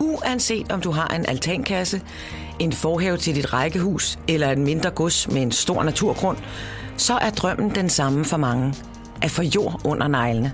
[0.00, 2.02] Uanset om du har en altankasse,
[2.58, 6.36] en forhave til dit rækkehus eller en mindre gods med en stor naturgrund,
[6.96, 8.74] så er drømmen den samme for mange.
[9.22, 10.52] At få jord under neglene.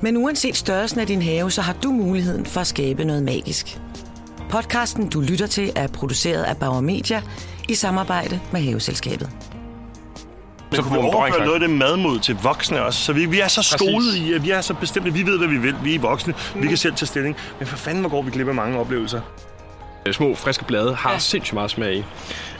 [0.00, 3.80] Men uanset størrelsen af din have, så har du muligheden for at skabe noget magisk.
[4.50, 7.22] Podcasten, du lytter til, er produceret af Bauer Media
[7.68, 9.53] i samarbejde med Haveselskabet.
[10.76, 13.00] Så kunne vi overføre noget af det madmod til voksne også.
[13.00, 15.12] Så vi, vi er så skolet i, at vi er så bestemte.
[15.12, 15.74] Vi ved, hvad vi vil.
[15.82, 16.34] Vi er voksne.
[16.54, 16.62] Mm.
[16.62, 17.36] Vi kan selv tage stilling.
[17.58, 19.20] Men for fanden, hvor går vi glip af mange oplevelser.
[20.12, 21.18] Små, friske blade har ja.
[21.18, 22.04] sindssygt meget smag i.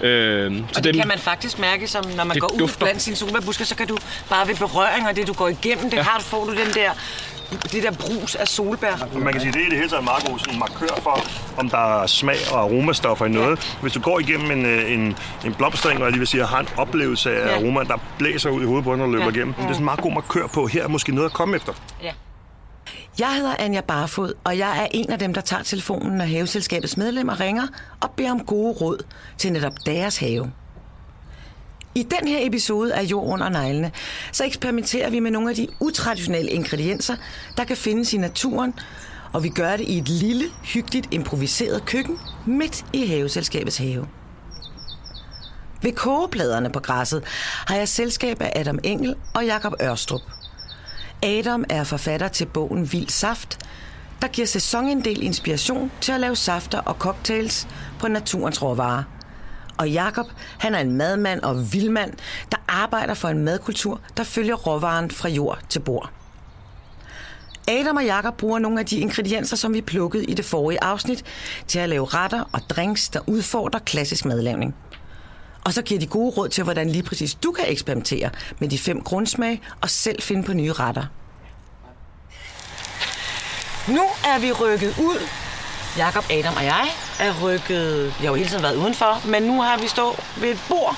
[0.04, 2.84] Øh, så og det dem, kan man faktisk mærke, som når man går ud dufter.
[2.84, 3.96] blandt sine solbærbusker, så kan du
[4.28, 6.02] bare ved berøring og det, du går igennem, det ja.
[6.02, 6.90] har, får du den der
[7.50, 9.18] det der brus af solbær.
[9.18, 11.26] Man kan sige, det er det hele taget en meget god sådan markør for,
[11.56, 13.76] om der er smag og aromastoffer i noget.
[13.82, 16.60] Hvis du går igennem en, øh, en, en blomstring, og jeg lige vil sige, har
[16.60, 17.54] en oplevelse af ja.
[17.54, 19.30] aroma, der blæser ud i hovedet på når du løber ja.
[19.30, 19.54] igennem.
[19.58, 19.62] Ja.
[19.62, 21.72] Det er sådan en meget god markør på, her er måske noget at komme efter.
[22.02, 22.12] Ja.
[23.18, 26.96] Jeg hedder Anja Barfod, og jeg er en af dem, der tager telefonen, når haveselskabets
[26.96, 27.66] medlemmer ringer
[28.00, 29.04] og beder om gode råd
[29.38, 30.52] til netop deres have.
[31.96, 33.92] I den her episode af Jord under neglene,
[34.32, 37.16] så eksperimenterer vi med nogle af de utraditionelle ingredienser,
[37.56, 38.74] der kan findes i naturen,
[39.32, 44.06] og vi gør det i et lille, hyggeligt, improviseret køkken midt i haveselskabets have.
[45.82, 47.22] Ved kogepladerne på græsset
[47.66, 50.22] har jeg selskab af Adam Engel og Jakob Ørstrup.
[51.22, 53.58] Adam er forfatter til bogen Vild Saft,
[54.22, 59.02] der giver sæsonindel inspiration til at lave safter og cocktails på naturens råvarer–
[59.78, 60.26] og Jakob,
[60.58, 62.12] han er en madmand og vildmand,
[62.52, 66.10] der arbejder for en madkultur, der følger råvaren fra jord til bord.
[67.68, 71.24] Adam og Jakob bruger nogle af de ingredienser, som vi plukkede i det forrige afsnit,
[71.66, 74.74] til at lave retter og drinks, der udfordrer klassisk madlavning.
[75.64, 78.78] Og så giver de gode råd til, hvordan lige præcis du kan eksperimentere med de
[78.78, 81.04] fem grundsmag og selv finde på nye retter.
[83.88, 85.18] Nu er vi rykket ud
[85.96, 86.88] Jakob, Adam og jeg
[87.18, 90.48] er rykket, jeg har jo hele tiden været udenfor, men nu har vi stået ved
[90.50, 90.96] et bord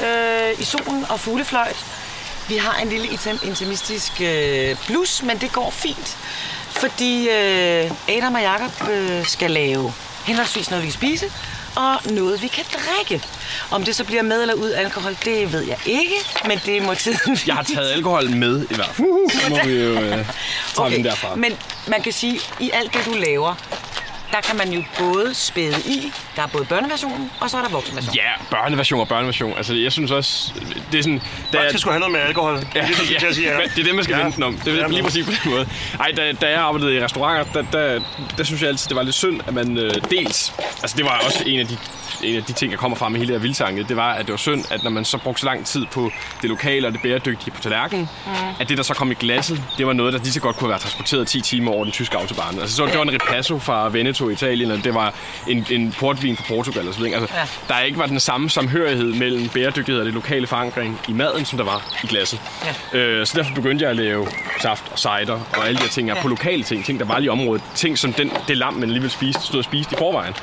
[0.00, 1.86] øh, i solen og fuglefløjt.
[2.48, 3.08] Vi har en lille
[3.44, 6.16] intimistisk øh, blus, men det går fint,
[6.70, 9.92] fordi øh, Adam og Jakob øh, skal lave
[10.24, 11.30] henholdsvis noget, vi kan spise,
[11.76, 13.24] og noget, vi kan drikke.
[13.70, 16.14] Om det så bliver med eller ud alkohol, det ved jeg ikke,
[16.46, 19.40] men det må tiden Jeg har taget alkohol med i hvert fald.
[19.42, 20.26] Så må vi jo øh, tage
[20.76, 20.96] okay.
[20.96, 21.34] den derfra.
[21.34, 21.52] Men
[21.86, 23.54] man kan sige, at i alt det, du laver,
[24.32, 27.68] der kan man jo både spæde i, der er både børneversionen, og så er der
[27.68, 28.16] voksenversionen.
[28.16, 29.56] Ja, børneversion og børneversion.
[29.56, 30.52] Altså, jeg synes også,
[30.92, 31.22] det er sådan...
[31.52, 32.54] Der er, skulle have noget med alkohol.
[32.54, 33.60] Ja, det, er, det, ja, sige, ja.
[33.62, 34.24] det er det, man skal ja.
[34.24, 34.56] vente om.
[34.56, 35.68] Det er ja, lige præcis på den måde.
[36.00, 38.00] Ej, da, da jeg arbejdede i restauranter, der, der,
[38.38, 40.54] der synes jeg altid, det var lidt synd, at man øh, dels...
[40.82, 41.78] Altså, det var også en af de
[42.22, 44.26] en af de ting, jeg kommer fra med hele det her vildsanget, det var, at
[44.26, 46.10] det var synd, at når man så brugte så lang tid på
[46.42, 48.32] det lokale og det bæredygtige på tallerkenen, mm.
[48.60, 50.66] at det, der så kom i glasset, det var noget, der lige så godt kunne
[50.66, 52.58] have været transporteret 10 timer over den tyske autobahn.
[52.58, 55.14] Altså, så, det var en ripasso fra Veneto i Italien, og det var
[55.48, 57.20] en, en portvin fra Portugal videre.
[57.20, 57.74] Altså, ja.
[57.74, 61.56] Der ikke var den samme samhørighed mellem bæredygtighed og det lokale forankring i maden, som
[61.56, 62.40] der var i glasset.
[62.92, 62.98] Ja.
[62.98, 64.26] Øh, så derfor begyndte jeg at lave
[64.62, 66.22] saft og cider og alle de her ting ja.
[66.22, 67.62] på lokale ting, ting, der var lige i området.
[67.74, 70.34] Ting, som den, det lam, man alligevel spiste, stod og spiste i forvejen.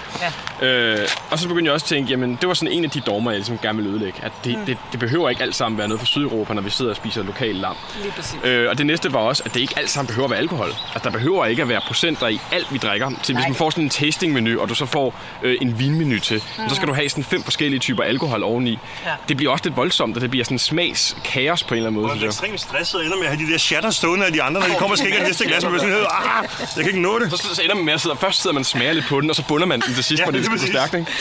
[0.62, 0.68] Ja.
[0.68, 3.00] Øh, og så begyndte jeg også at tænke, jamen det var sådan en af de
[3.00, 4.20] dogmer, jeg ligesom gerne vil ødelægge.
[4.24, 4.66] At det, mm.
[4.66, 7.24] det, det, behøver ikke alt sammen være noget fra Sydeuropa, når vi sidder og spiser
[7.24, 7.76] lokal lam.
[8.02, 8.40] Lige præcis.
[8.44, 10.70] Øh, og det næste var også, at det ikke alt sammen behøver at være alkohol.
[10.96, 13.12] At der behøver ikke at være procenter i alt, vi drikker.
[13.24, 16.44] Så hvis man får sådan en tastingmenu, og du så får øh, en vinmenu til,
[16.58, 16.70] mm.
[16.70, 18.80] så skal du have sådan fem forskellige typer alkohol oveni.
[19.06, 19.12] Ja.
[19.30, 22.02] Det bliver også lidt voldsomt, og det bliver sådan smags kaos på en eller anden
[22.02, 22.16] måde.
[22.16, 24.44] Man er ekstremt stresset og ender med at have de der shatter stående af de
[24.44, 27.20] andre, når de kommer og det næste glas, man sådan, ah, jeg kan ikke nå
[27.20, 27.32] det.
[27.32, 29.36] Så, så ender man med at sidde, først sidder man smager lidt på den, og
[29.36, 30.94] så bunder man den til sidst, ja, hvor det er stærkt.
[30.94, 31.12] Ikke?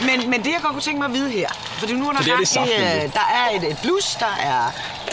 [0.00, 1.48] Men, men det, jeg godt kunne tænke mig at vide her,
[1.78, 4.62] fordi nu er der, det er det øh, der er et, et blus, der er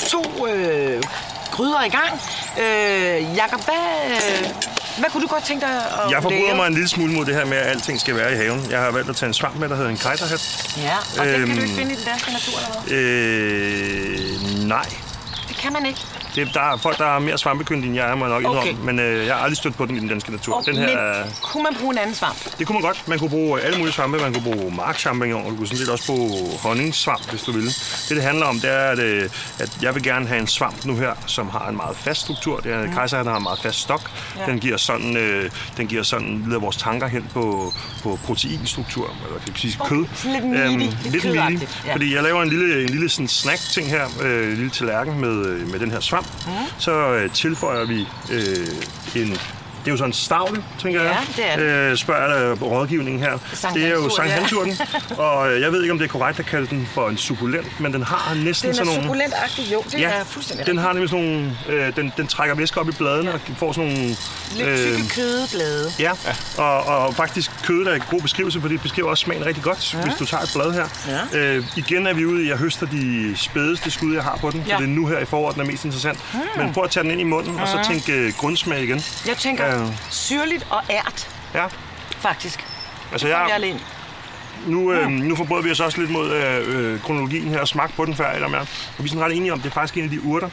[0.08, 1.04] to øh,
[1.52, 2.22] gryder i gang.
[2.64, 6.74] Øh, Jakob, hvad, øh, hvad kunne du godt tænke dig at Jeg forbryder mig en
[6.74, 8.68] lille smule mod det her med, at alting skal være i haven.
[8.72, 10.74] Jeg har valgt at tage en svamp med, der hedder en kejserhat.
[10.78, 12.98] Ja, og øhm, den kan du ikke finde i den danske natur, eller hvad?
[12.98, 14.90] Øh, nej.
[15.48, 16.00] Det kan man ikke.
[16.36, 18.70] Det, der er folk, der har mere svampekyndig, end jeg er, må jeg nok okay.
[18.70, 18.86] indrømme.
[18.86, 20.58] Men øh, jeg har aldrig stødt på den i den danske natur.
[20.58, 22.58] Okay, den her, men kunne man bruge en anden svamp?
[22.60, 23.08] Det kunne man godt.
[23.08, 24.18] Man kunne bruge alle mulige svampe.
[24.18, 27.70] Man kunne bruge markchampignon, og du kunne sådan set også bruge honningsvamp, hvis du ville.
[27.70, 29.30] Det, det handler om, det er, at, øh,
[29.60, 32.60] at jeg vil gerne have en svamp nu her, som har en meget fast struktur.
[32.60, 32.94] Det er, mm.
[32.94, 34.12] Kejser, har en meget fast stok.
[34.38, 34.46] Ja.
[34.46, 37.74] Den giver sådan, øh, den giver sådan leder vores tanker hen på,
[38.04, 40.06] på proteinstruktur, eller kan sige kød.
[40.16, 40.74] Sådan lidt meaty.
[40.74, 41.66] Øhm, lidt, lidt meaty.
[41.86, 41.94] Ja.
[41.94, 45.46] Fordi jeg laver en lille, en lille sådan snack-ting her, øh, en lille tallerken med,
[45.46, 46.19] øh, med den her svamp.
[46.22, 46.52] Mm.
[46.78, 49.38] Så øh, tilføjer vi øh, en
[49.80, 51.18] Det er jo sådan en stavle, tænker jeg.
[51.38, 51.92] Ja, det er det.
[51.92, 53.38] Øh, spørger jeg rådgivningen her.
[53.54, 54.36] Sankt det er jo Sankt ja.
[54.40, 54.78] Hansurten,
[55.18, 57.80] og øh, jeg ved ikke, om det er korrekt at kalde den for en sukulent,
[57.80, 59.04] men den har næsten Den er sådan nogle...
[59.04, 61.58] sukulentagtig, jo, det er fuldstændig den har nemlig sådan nogle...
[61.70, 64.16] Øh, den, den trækker væske op i bladene og får sådan nogle...
[64.56, 65.92] Lidt tykke kødeblade.
[66.00, 66.12] Ja,
[66.58, 69.94] og, og faktisk kødet er en god beskrivelse, fordi det beskriver også smagen rigtig godt,
[69.94, 70.02] ja.
[70.02, 70.86] hvis du tager et blad her.
[71.34, 71.40] Ja.
[71.40, 74.52] Øh, igen er vi ude i, at jeg høster de spædeste skud, jeg har på
[74.52, 74.74] den, Ja.
[74.76, 76.20] så det er nu her i foråret, den er mest interessant.
[76.58, 79.04] Men prøv at tage den ind i munden, og så tænk øh, grundsmag igen.
[79.28, 79.86] Jeg tænker Ja.
[80.10, 81.66] syrligt og ært, Ja,
[82.20, 82.66] faktisk.
[83.12, 83.80] altså Jeg jeg, alene.
[84.68, 87.96] nu, øh, nu forbryder vi os også lidt mod øh, øh, kronologien her og smagt
[87.96, 88.62] på den før, eller mere.
[88.62, 88.68] Og
[88.98, 90.50] vi er sådan ret enige om, det er faktisk en af de urter,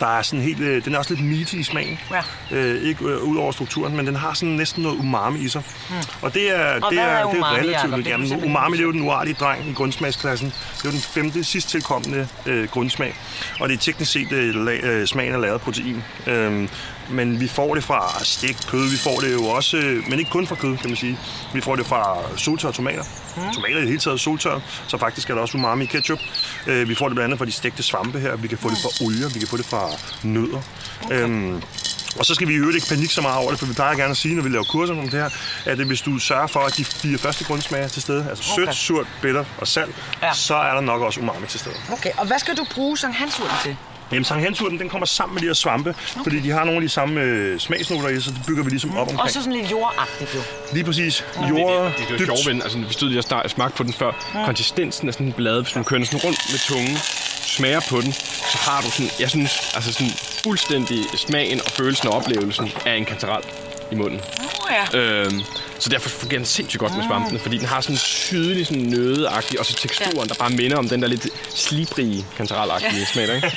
[0.00, 1.98] der er sådan helt, øh, den er også lidt meaty i smagen.
[2.10, 2.56] Ja.
[2.56, 5.62] Øh, ikke øh, ud over strukturen, men den har sådan næsten noget umami i sig.
[5.90, 5.94] Mm.
[6.22, 7.68] Og det er, det hvad er, er det er umami, Jacob?
[7.68, 7.96] relativt.
[7.96, 10.48] Det du Jamen, simpelthen umami det er jo den uartige dreng i grundsmagsklassen.
[10.48, 13.14] Det er jo den femte sidst tilkommende øh, grundsmag.
[13.60, 16.04] Og det er teknisk set øh, la- øh, smagen af lavet protein.
[16.26, 16.68] Øhm,
[17.10, 20.30] men vi får det fra stegt kød, vi får det jo også, øh, men ikke
[20.30, 21.18] kun fra kød, kan man sige.
[21.54, 23.04] Vi får det fra soltørrede tomater.
[23.36, 23.42] Mm.
[23.54, 26.18] Tomater i det hele taget soltørret, så faktisk er der også umami i ketchup.
[26.66, 28.78] Øh, vi får det blandt andet fra de stegte svampe her, vi kan få det
[28.82, 29.88] fra olier, vi kan få det fra
[30.22, 30.60] nødder.
[31.04, 31.22] Okay.
[31.22, 31.62] Øhm,
[32.18, 33.94] og så skal vi i øvrigt ikke panikke så meget over det, for vi plejer
[33.96, 35.30] gerne at sige, når vi laver kurser om det her,
[35.64, 38.64] at hvis du sørger for, at de fire første grundsmager er til stede, altså Okay.
[38.66, 40.32] sødt, surt, bitter og salt, Ja.
[40.34, 41.74] så er der nok også umami til stede.
[41.92, 43.76] Okay, og hvad skal du bruge Sankt Hansurten til?
[44.12, 46.22] Jamen, Sankt Hansurten, den kommer sammen med de her svampe, okay.
[46.22, 48.90] fordi de har nogle af de samme øh, smagsnoter i, så det bygger vi ligesom
[48.96, 49.20] op omkring.
[49.20, 50.40] Også sådan lidt jordagtigt, jo.
[50.72, 51.24] Lige præcis.
[51.34, 53.48] Det, Jord, det, det, det er jo sjovt, men altså, vi stod lige og snak-
[53.48, 54.12] smagte på den før.
[54.46, 56.96] Konsistensen af sådan en blad, hvis man kører den sådan rundt med tungen,
[57.46, 58.12] smager på den,
[58.52, 60.12] så har du sådan, jeg synes, altså sådan
[60.44, 63.42] fuldstændig smagen og følelsen og oplevelsen af en kantarel
[63.92, 64.20] i munden.
[64.40, 64.98] Oh, ja.
[64.98, 65.40] Øhm,
[65.78, 68.82] så derfor fungerer den sindssygt godt med svampene, fordi den har sådan en sydlig, sådan
[68.82, 73.34] nødeagtig, og så teksturen, der bare minder om den der lidt slibrige kantarelagtige smag, der,
[73.34, 73.50] ikke?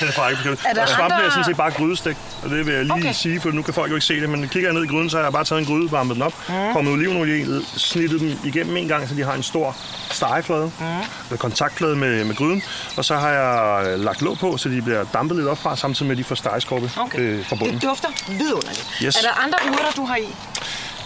[0.00, 0.78] Den er faktisk ikke beskrevet.
[0.78, 3.12] Er Og svampe andre- er sådan set bare grydestegt, og det vil jeg lige Okay.
[3.12, 5.10] sige, for nu kan folk jo ikke se det, men kigger jeg ned i gryden,
[5.10, 6.54] så har jeg bare taget en gryde, varmet den op, mm.
[6.72, 7.46] kommet olivenolie i,
[7.76, 9.76] snittet dem igennem en gang, så de har en stor
[10.10, 10.86] stegeflade, mm.
[10.86, 12.62] eller kontaktflade med, med gryden,
[12.96, 15.76] og så har jeg øh, lagt låg på, så de bliver dampet lidt op fra,
[15.76, 17.18] samtidig med at de får stegeskorpe Okay.
[17.18, 17.74] øh, fra bunden.
[17.74, 18.86] Det dufter vidunderligt.
[19.04, 19.16] Yes.
[19.16, 20.34] Er der andre urter, du har i?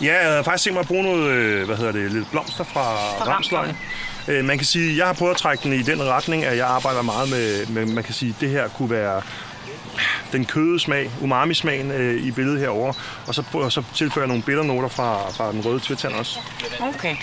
[0.02, 2.64] Ja, jeg havde faktisk tænkt mig at bruge noget, øh, hvad hedder det, lidt blomster
[2.64, 3.76] fra, Fra ramsløgn.
[4.28, 6.66] Øh, Man kan sige, jeg har prøvet at trække den i den retning, at jeg
[6.66, 9.22] arbejder meget med, med man kan sige, det her kunne være
[10.32, 12.92] den køde smag, umami-smagen øh, i billedet herover,
[13.26, 16.38] og så, og så tilføjer jeg nogle bitternoter fra, fra den røde tvirtand også.
[16.80, 17.16] Okay.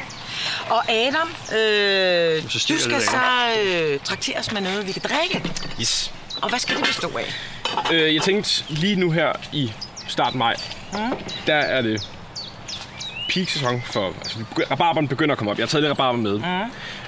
[0.69, 3.17] Og Adam, øh, Så du skal så
[3.65, 5.51] øh, trakteres med noget, vi kan drikke.
[5.81, 6.11] Yes.
[6.41, 7.33] Og hvad skal det bestå af?
[7.93, 9.73] Øh, jeg tænkte lige nu her i
[10.07, 10.55] start maj,
[11.47, 12.07] der er det
[13.29, 14.07] peak sæson for...
[14.07, 14.37] Altså,
[14.71, 15.57] rabarberen begynder at komme op.
[15.57, 16.39] Jeg har taget lidt rabarber med.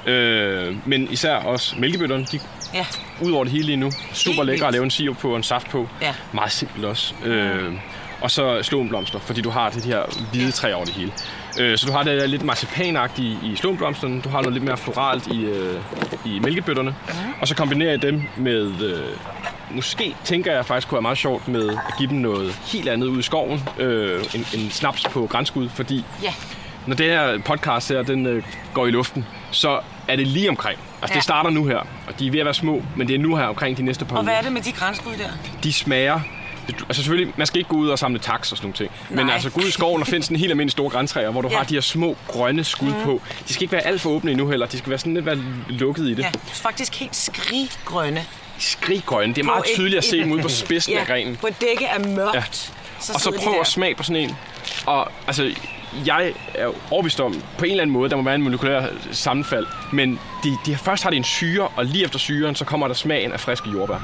[0.06, 0.12] Mm.
[0.12, 2.40] Øh, men især også mælkebøtterne, de
[2.74, 2.86] Ja.
[3.22, 3.92] ud over det hele lige nu.
[4.14, 5.88] Super lækre at lave en sirup på og en saft på.
[6.02, 6.14] Ja.
[6.34, 7.14] Meget simpelt også.
[7.26, 7.74] Øh,
[8.22, 10.02] og så slåenblomster, fordi du har det her
[10.32, 11.12] hvide træ over det hele.
[11.60, 14.22] Øh, så du har det der lidt marcipanagtige i slåenblomsterne.
[14.22, 15.76] Du har noget lidt mere floralt i, øh,
[16.26, 16.96] i mælkebøtterne.
[17.42, 18.72] Og så kombinerer jeg dem med...
[18.84, 19.04] Øh,
[19.72, 23.08] måske tænker jeg faktisk kunne være meget sjovt med at give dem noget helt andet
[23.08, 23.64] ud i skoven.
[23.80, 26.34] Øh, en, en snaps på grænskud, fordi Ja.
[26.88, 28.44] når det her podcast her, den øh,
[28.74, 30.80] går i luften, så er det lige omkring.
[31.02, 31.16] Altså, Ja.
[31.16, 31.78] det starter nu her,
[32.08, 34.06] og de er ved at være små, men det er nu her omkring de næste
[34.06, 35.30] par Og hvad er det med de grænskud der?
[35.64, 36.20] De smager...
[36.80, 38.92] Altså selvfølgelig, man skal ikke gå ud og samle taks og sådan nogle ting.
[39.10, 39.34] Men Nej.
[39.34, 41.48] altså gå ud i skoven og finde sådan en helt almindelig store græntræer, hvor du
[41.52, 41.58] Ja.
[41.58, 42.94] har de her små grønne skud mm.
[43.04, 43.22] på.
[43.48, 44.66] De skal ikke være alt for åbne endnu heller.
[44.66, 45.38] De skal være sådan lidt være
[45.70, 46.20] lukket i det.
[46.24, 48.26] Ja, faktisk helt skriggrønne.
[48.60, 49.36] Skriggrønne.
[49.36, 51.36] Det er meget et- tydeligt at se dem ude på spidsen af grenen.
[51.36, 52.34] på dække af mørkt.
[52.36, 52.40] Ja.
[52.40, 52.46] Ja.
[53.00, 54.38] Så Og så de prøv at smage på sådan en.
[54.86, 55.52] Og altså,
[56.06, 59.68] jeg er overbevist om, på en eller anden måde, der må være en molekylær sammenfald,
[59.92, 62.94] men de, de, først har de en syre, og lige efter syren, så kommer der
[62.96, 63.98] smagen af friske jordbær.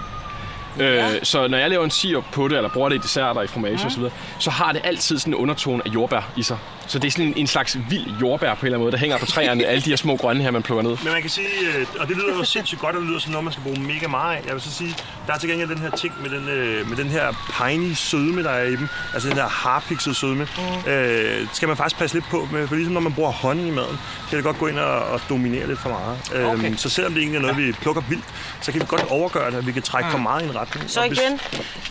[0.79, 3.47] Øh, så når jeg laver en sirup på det, eller bruger det i desserter, i
[3.47, 3.85] fromage Mhm.
[3.85, 4.03] osv.,
[4.39, 6.57] så har det altid sådan en undertone af jordbær i sig.
[6.87, 8.97] Så det er sådan en, en slags vild jordbær på en eller anden måde, der
[8.97, 10.97] hænger på træerne, alle de her små grønne her, man plukker ned.
[11.03, 13.31] Men man kan sige, øh, og det lyder jo sindssygt godt, og det lyder som
[13.31, 14.41] noget, man skal bruge mega meget af.
[14.45, 14.95] Jeg vil så sige,
[15.27, 18.43] der er til gengæld den her ting med den, øh, med den her piney sødme,
[18.43, 18.87] der er i dem.
[19.13, 20.47] Altså den her harpixet sødme.
[20.85, 20.91] Mm.
[20.91, 23.71] Øh, skal man faktisk passe lidt på med, for ligesom når man bruger honning i
[23.71, 23.97] maden,
[24.29, 26.45] kan det godt gå ind og, og dominere lidt for meget.
[26.53, 26.65] Okay.
[26.67, 28.23] Øhm, så selvom det egentlig er noget, vi plukker vildt,
[28.61, 30.89] så kan vi godt overgøre det, at vi kan trække for meget i en retning.
[30.91, 31.39] Så Og hvis- igen,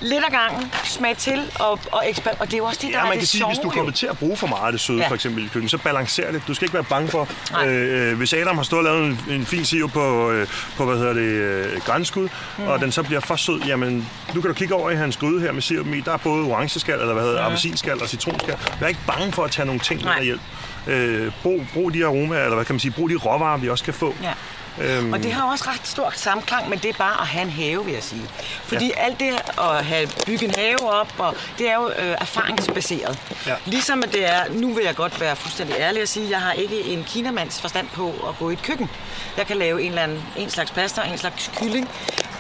[0.01, 2.99] lidt ad gangen, smag til, og, og, eksper- og det er jo også det, der
[2.99, 4.67] Ja, er man det kan sige, sjove, hvis du kommer til at bruge for meget
[4.67, 5.03] af det søde, Ja.
[5.05, 5.09] ja.
[5.11, 6.43] for eksempel i køkkenet, så balancer det.
[6.49, 7.69] Du skal ikke være bange for, Nej.
[7.69, 10.97] øh, hvis Adam har stået og lavet en, en fin sirup på, øh, på hvad
[10.97, 12.65] hedder det, øh, grænskud, mm.
[12.67, 15.41] og den så bliver for sød, jamen, nu kan du kigge over i hans gryde
[15.41, 16.01] her med sirupen i.
[16.01, 17.45] Der er både orangeskal, eller hvad hedder, mm.
[17.47, 18.57] appelsinskal og citronskal.
[18.81, 20.41] Er ikke bange for at tage nogle ting med hjælp.
[20.87, 23.85] Øh, brug, brug de aromaer, eller hvad kan man sige, brug de råvarer, vi også
[23.85, 24.15] kan få.
[24.23, 24.33] Ja.
[24.79, 27.51] Øhm, Og det har også ret stor samklang, men det er bare at have en
[27.51, 28.23] have, vil jeg sige.
[28.65, 29.05] Fordi ja.
[29.05, 33.19] alt det at have bygget en have op, og det er jo øh, erfaringsbaseret.
[33.47, 33.55] Ja.
[33.65, 36.53] Ligesom at det er, nu vil jeg godt være fuldstændig ærlig og sige, jeg har
[36.53, 38.91] ikke en kinamands forstand på at gå i et køkken.
[39.37, 41.89] Jeg kan lave en, eller anden, en slags pasta og en slags kylling.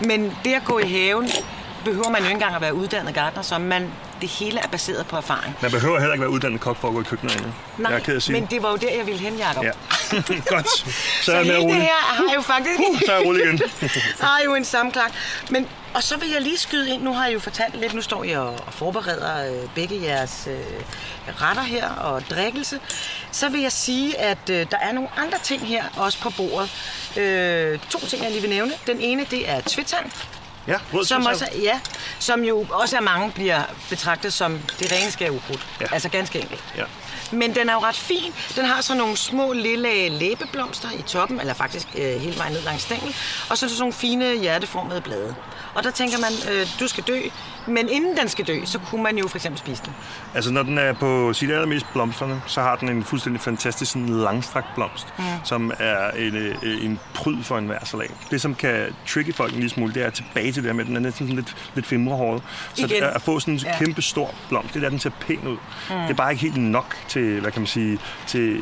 [0.00, 1.30] Men det at gå i haven,
[1.84, 5.06] behøver man jo ikke engang at være uddannet gartner, så man, det hele er baseret
[5.06, 5.56] på erfaring.
[5.62, 7.52] Man behøver heller ikke være uddannet kok for at gå i køkkenet.
[7.78, 8.40] Nej, jeg er ked at sige.
[8.40, 9.64] men det var jo der, jeg ville hen, Jacob.
[9.64, 9.70] Ja.
[10.54, 10.68] Godt.
[10.70, 10.84] Så,
[11.22, 12.78] Så er jeg med det her har jo faktisk...
[13.06, 13.60] Så er jeg igen.
[14.20, 15.12] har jo en samklang.
[15.50, 18.00] Men, og så vil jeg lige skyde ind, nu har jeg jo fortalt lidt, nu
[18.02, 20.56] står jeg og forbereder øh, begge jeres øh,
[21.42, 22.80] retter her og drikkelse.
[23.30, 26.70] Så vil jeg sige, at øh, der er nogle andre ting her også på bordet.
[27.16, 28.72] Øh, to ting, jeg lige vil nævne.
[28.86, 30.10] Den ene, det er tvittand,
[30.66, 31.80] Ja, som, også, ja,
[32.18, 35.66] som jo også af mange bliver betragtet som det rene skærukrudt.
[35.80, 35.86] Ja.
[35.92, 36.64] Altså ganske enkelt.
[36.76, 36.84] Ja.
[37.32, 38.34] Men den er jo ret fin.
[38.56, 42.62] Den har sådan nogle små lille læbeblomster i toppen, eller faktisk øh, hele vejen ned
[42.62, 43.16] langs stængel.
[43.50, 45.34] Og så sådan nogle fine hjerteformede blade.
[45.74, 47.20] Og der tænker man, øh, du skal dø.
[47.66, 49.92] Men inden den skal dø, så kunne man jo for eksempel spise den.
[50.34, 54.08] Altså, når den er på sit allermest blomsterne, så har den en fuldstændig fantastisk sådan
[54.08, 55.24] langstrakt blomst, mm.
[55.44, 58.10] som er en, øh, en pryd for en hver salat.
[58.30, 60.80] Det, som kan trigge folk en lille smule, det er tilbage til det her med,
[60.84, 62.42] at den er næsten sådan lidt, lidt fimrehåret.
[62.74, 63.02] Så Igen.
[63.02, 63.78] det at få sådan en Ja.
[63.78, 65.56] kæmpe stor blomst, det er, den ser pæn ud.
[65.90, 65.96] Mm.
[66.02, 68.56] Det er bare ikke helt nok til, hvad kan man sige, til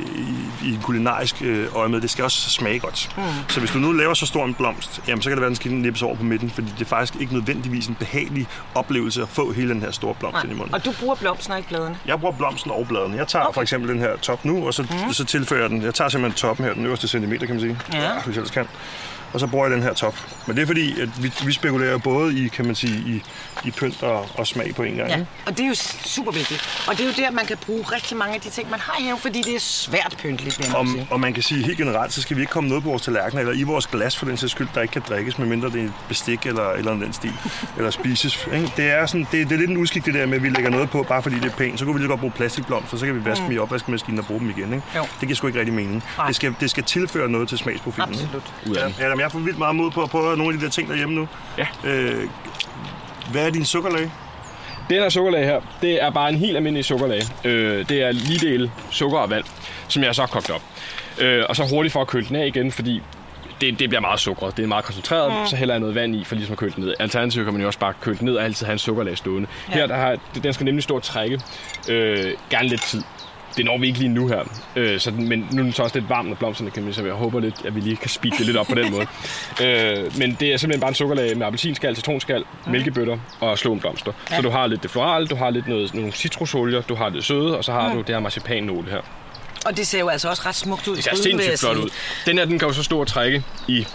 [0.62, 2.00] i, i kulinarisk øh, øje med.
[2.00, 3.10] Det skal også smage godt.
[3.16, 3.22] Mm.
[3.48, 5.50] Så hvis du nu laver så stor en blomst, jamen, så kan det være, at
[5.50, 9.22] den skal nippes over på midten, fordi det er faktisk ikke nødvendigvis en behagelig oplevelse
[9.22, 10.74] at få hele den her store blomst ind i munden.
[10.74, 11.96] Og du bruger blomsten og ikke bladene.
[12.06, 13.16] Jeg bruger blomsten og bladene.
[13.16, 13.54] Jeg tager okay.
[13.54, 15.12] for eksempel den her top nu, og så, mm.
[15.12, 15.82] så tilføjer jeg den.
[15.82, 17.78] Jeg tager simpelthen toppen her, den øverste centimeter, kan man sige.
[17.92, 18.12] Ja.
[18.24, 18.66] Hvis jeg ellers kan.
[19.32, 20.14] Og så bruger jeg den her top.
[20.46, 23.22] Men det er fordi, at vi, vi spekulerer både i, kan man sige, i,
[23.64, 25.08] i pynt og, og smag på en gang.
[25.08, 25.26] Ja, ikke?
[25.46, 25.74] og det er jo
[26.04, 26.84] super vigtigt.
[26.88, 28.98] Og det er jo der, man kan bruge rigtig mange af de ting, man har
[29.00, 31.06] i fordi det er svært pynteligt, vil sige.
[31.10, 33.40] og man kan sige helt generelt, så skal vi ikke komme noget på vores tallerkener,
[33.40, 35.84] eller i vores glas for den sags skyld, der ikke kan drikkes, medmindre det er
[35.84, 37.32] et bestik eller, eller den stil,
[37.76, 38.48] eller spises.
[38.52, 38.72] Ikke?
[38.76, 40.70] Det, er sådan, det, det er lidt en uskik det der med, at vi lægger
[40.70, 41.78] noget på, bare fordi det er pænt.
[41.78, 43.48] Så kunne vi lige godt bruge plastikblomster, så kan vi vaske mm.
[43.48, 44.72] dem i opvaskemaskinen og bruge dem igen.
[44.72, 44.86] Ikke?
[44.96, 45.02] Jo.
[45.02, 46.04] Det giver sgu ikke rigtig mening.
[46.16, 46.26] Nej.
[46.26, 48.08] Det skal, det skal tilføre noget til smagsprofilen.
[48.08, 48.52] Absolut.
[49.00, 49.06] Ja.
[49.06, 51.14] Adam, jeg får vildt meget mod på at prøve nogle af de der ting derhjemme
[51.14, 51.28] nu.
[51.58, 51.66] Ja.
[51.84, 52.28] Øh,
[53.30, 54.10] hvad er din sukkerlag?
[54.90, 57.22] Den her sukkerlag her, det er bare en helt almindelig sukkerlag.
[57.44, 59.44] Øh, det er lige del sukker og vand,
[59.88, 60.62] som jeg så har kogt op.
[61.18, 63.02] Øh, og så hurtigt for at køle den af igen, fordi
[63.60, 64.56] det, det bliver meget sukkeret.
[64.56, 65.46] Det er meget koncentreret, mm.
[65.46, 66.94] så hælder jeg noget vand i, for ligesom at køle den ned.
[66.98, 69.48] Alternativt kan man jo også bare køle den ned og altid have en sukkerlag stående.
[69.68, 69.74] Ja.
[69.74, 71.40] Her der har, den skal nemlig stå og trække.
[71.88, 73.02] Øh, gerne lidt tid.
[73.56, 74.40] Det når vi ikke lige nu her.
[74.76, 77.14] Øh, så, men nu er den så også lidt varm, når blomsterne kan så jeg
[77.14, 79.06] håber lidt, at vi lige kan speede det lidt op på den måde.
[79.62, 84.12] Øh, men det er simpelthen bare en sukkerlag med appelsinskal, citronskal, mælkebøtter og slåenblomster.
[84.30, 84.36] Ja.
[84.36, 87.24] Så du har lidt det florale, du har lidt noget, nogle citrusolier, du har det
[87.24, 89.00] søde, og så har du det her marcipannåle her.
[89.66, 90.96] Og det ser jo altså også ret smukt ud.
[90.96, 91.90] Det ser sindssygt flot ud.
[92.26, 93.86] Den her, den kan jo så stå og trække i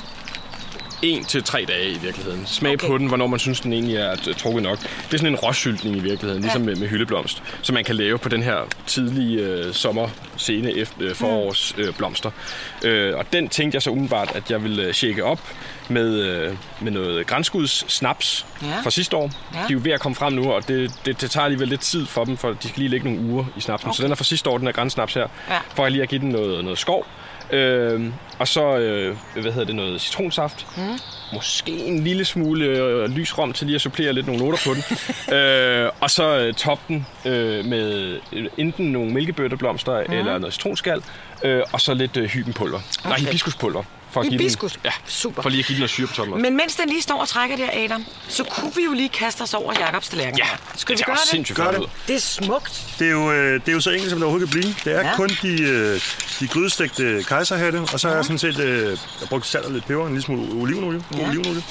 [1.01, 2.45] en til tre dage i virkeligheden.
[2.45, 2.87] Smag Okay.
[2.87, 4.79] på den, hvornår man synes, den egentlig er t- trukket nok.
[4.79, 8.17] Det er sådan en råsyltning i virkeligheden, ligesom med, med hyldeblomst, som man kan lave
[8.17, 12.31] på den her tidlige øh, sommer, sene efter, øh, forårs øh, blomster.
[12.85, 15.39] Øh, og den tænkte jeg så umiddelbart, at jeg ville øh, shake op
[15.89, 18.67] med, øh, med noget grænskuds snaps Ja.
[18.83, 19.31] fra sidste år.
[19.53, 19.57] Ja.
[19.59, 21.81] De er jo ved at komme frem nu, og det, det, det tager alligevel lidt
[21.81, 23.89] tid for dem, for de skal lige ligge nogle uger i snapsen.
[23.89, 23.95] Okay.
[23.97, 25.57] Så den er fra sidste år, den her grænsnaps her, Ja.
[25.75, 27.05] for lige at give den noget, noget skov.
[27.51, 30.67] Øh, og så, øh, hvad hedder det, noget citronsaft.
[30.77, 30.99] Mm.
[31.33, 34.73] Måske en lille smule øh, lys rom til lige at supplere lidt nogle noter på
[34.73, 34.83] den.
[35.37, 40.13] øh, og så øh, top den øh, med øh, enten nogle mælkebøtteblomster mm.
[40.13, 41.01] eller noget citronskal.
[41.43, 42.79] Øh, og så lidt øh, hybenpulver.
[42.99, 43.09] Okay.
[43.09, 43.83] Nej, hibiskuspulver.
[44.11, 44.71] For at give Hibiskus?
[44.71, 45.41] Den, ja, Super.
[45.41, 46.33] For lige at give den noget syre på toppen.
[46.33, 46.41] også.
[46.41, 49.41] Men mens den lige står og trækker der, Adam, så kunne vi jo lige kaste
[49.41, 50.37] os over Jakobs tallerken.
[50.39, 50.45] ja,
[50.75, 51.29] Skal vi det er gøre også det?
[51.31, 51.81] sindssygt Gør flot det.
[51.81, 51.87] ud.
[52.07, 52.95] Det er smukt.
[52.99, 54.75] Det er, jo, øh, det er jo så enkelt, som det overhovedet kan blive.
[54.83, 55.07] Det er Ja.
[55.07, 55.15] ja.
[55.15, 56.01] kun de, øh,
[56.39, 59.71] de grydestegte kejserhatte, og så har jeg sådan set øh, jeg har brugt salt og
[59.71, 61.03] lidt peber, en lille smule olivenolie.
[61.13, 61.19] Ja.
[61.19, 61.27] Ja.
[61.29, 61.63] olivenolie.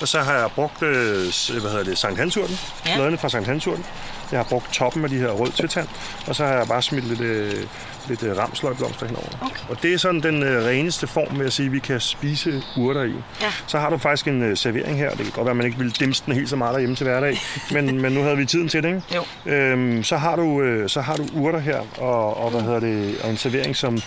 [0.00, 3.02] Og så har jeg brugt øh, s- hvad hedder det, Sankt Hansurten, Ja.
[3.08, 3.14] ja.
[3.14, 3.84] fra Sankt Hansurten.
[4.30, 5.88] Jeg har brugt toppen af de her rød tvetand,
[6.26, 7.64] og så har jeg bare smidt lidt, øh,
[8.08, 9.28] lidt øh, ramsløgblomster henover.
[9.40, 9.62] Okay.
[9.68, 13.02] Og det er sådan den øh, reneste form, vil jeg sige, vi kan spise urter
[13.02, 13.14] i.
[13.40, 13.52] Ja.
[13.66, 15.10] Så har du faktisk en øh, servering her.
[15.10, 17.04] Det kan godt være, at man ikke vil dimse den helt så meget derhjemme til
[17.06, 17.38] hverdag,
[17.74, 19.02] men, men nu havde vi tiden til det, ikke?
[19.46, 19.52] Jo.
[19.52, 23.14] Øhm, så, har du, øh, så har du urter her, og, og, hvad hedder det,
[23.24, 23.98] og en servering, som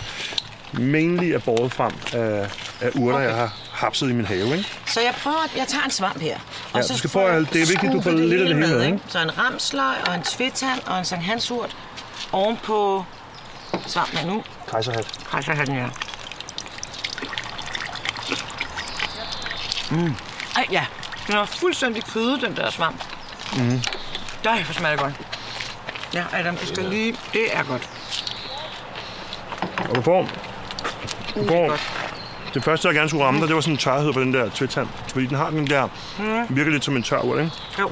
[0.73, 2.49] mainly er båret frem af,
[2.81, 3.27] af urter, Okay.
[3.27, 4.57] jeg har hapset i min have.
[4.57, 4.69] Ikke?
[4.85, 6.37] Så jeg prøver, jeg tager en svamp her.
[6.75, 8.93] Ja, du skal prøve det er vigtigt, du får lidt af det hele med, ikke?
[8.95, 8.99] ikke?
[9.07, 11.75] Så en ramsløg og en tvetand og en Sankt Hansurt
[12.31, 13.05] ovenpå
[13.87, 14.43] svampen her nu.
[14.71, 15.07] Kejserhat.
[15.31, 15.87] Kejserhatten, ja.
[19.91, 20.15] Mm.
[20.55, 20.85] Ej, ja.
[21.27, 23.03] Den er fuldstændig kødet, den der svamp.
[23.57, 23.81] Mm.
[24.43, 25.13] Der hvor smager det godt.
[26.13, 27.15] Ja, Adam, du skal lige...
[27.33, 27.89] Det er godt.
[29.89, 30.29] Og du får,
[31.35, 31.91] du Uh, får godt.
[32.53, 34.49] Det første, jeg gerne skulle ramme dig, det var sådan en tørhed på den der
[34.49, 34.87] tvætand.
[35.13, 35.87] Fordi den har den der,
[36.49, 37.51] virker lidt som en tør urt, ikke?
[37.79, 37.91] Jo.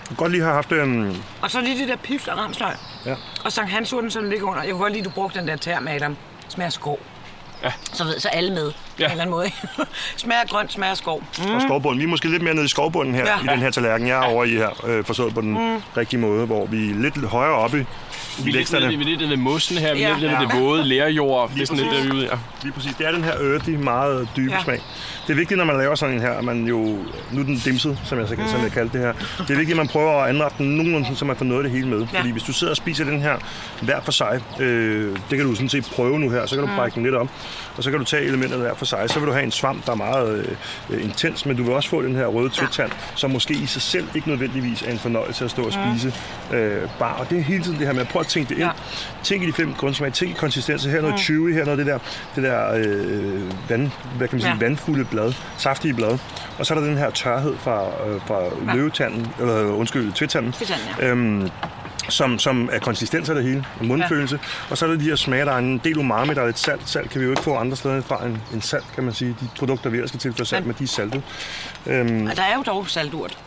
[0.00, 2.72] Jeg kan godt lige have haft øhm, Og så lige det der pift og ramsløg.
[3.08, 3.16] Ja.
[3.44, 4.62] Og Sankt Hansurten, som ligger under.
[4.62, 6.16] Jeg kunne godt lide, at du brugte den der term, Adam.
[6.48, 6.98] Smager skov.
[7.64, 7.72] Ja.
[7.92, 8.70] Så ved så alle med, ja.
[8.70, 9.04] på Ja.
[9.04, 9.50] en eller anden måde.
[10.16, 11.22] smager grønt, smager skov.
[11.38, 11.54] Mm.
[11.54, 11.98] og skovbunden.
[12.00, 13.36] Vi er måske lidt mere nede i skovbunden her, Ja.
[13.44, 13.50] ja.
[13.50, 15.82] i den her tallerken, jeg er over i her, øh, forstået på den mm.
[15.96, 17.84] rigtige måde, hvor vi er lidt højere oppe i, Vi
[18.42, 18.88] er lidt, væksterne.
[18.88, 20.14] vi er lidt ved mosen her, vi er Ja.
[20.14, 20.46] lidt ved Ja.
[20.54, 21.50] det våde lærjord.
[21.54, 22.24] Det er sådan lidt, der vi er ude.
[22.32, 22.38] Ja.
[22.62, 22.94] Lige præcis.
[22.98, 24.56] Det er den her earthy, meget dybe Ja.
[24.58, 24.64] ja.
[24.64, 24.80] smag.
[25.26, 26.78] Det er vigtigt, når man laver sådan en her, at man jo...
[27.32, 28.46] Nu er den dimset, som jeg, mm.
[28.48, 29.12] som jeg kaldte det her.
[29.38, 31.64] Det er vigtigt, at man prøver at anrette den nogenlunde, sådan, så man får noget
[31.64, 32.06] af det hele med.
[32.12, 32.18] Ja.
[32.18, 33.36] Fordi hvis du sidder og spiser den her
[33.80, 36.70] hver for sig, øh, det kan du sådan set prøve nu her, så kan du
[36.76, 37.28] brække den lidt om,
[37.76, 39.10] og så kan du tage elementerne hver for sig.
[39.10, 40.56] Så vil du have en svamp, der er meget
[40.90, 43.82] øh, intens, men du vil også få den her røde tvætand, som måske i sig
[43.82, 46.14] selv ikke nødvendigvis er en fornøjelse at stå og spise.
[46.52, 47.14] Øh, bare.
[47.14, 48.64] Og det er hele tiden det her med at prøve at tænke det ind.
[48.64, 48.70] Ja.
[49.22, 50.90] Tænk i de fem grundsmag, tænk i konsistenser.
[50.90, 51.98] Her er noget chewy, her er noget det der,
[52.34, 54.58] det der øh, vand, hvad kan man sige, Ja.
[54.58, 56.18] vandfulde blad, saftige blad.
[56.58, 58.74] Og så er der den her tørhed fra, øh, fra ja.
[58.74, 60.12] løvetanden, eller undskyld.
[60.12, 60.54] Tvætanden,
[61.00, 61.06] ja.
[61.06, 61.50] Øhm,
[62.08, 64.38] som, som er konsistens af det hele, og mundfølelse.
[64.42, 64.70] Ja.
[64.70, 66.58] Og så er der de her smage, der er en del umami, der er lidt
[66.58, 66.82] salt.
[66.88, 69.36] Salt kan vi jo ikke få andre steder fra end, end salt, kan man sige.
[69.40, 71.22] De produkter, vi ellers skal tilføre salt Men- med, de er saltet.
[71.86, 73.38] Øhm, Og der er jo dog salturt.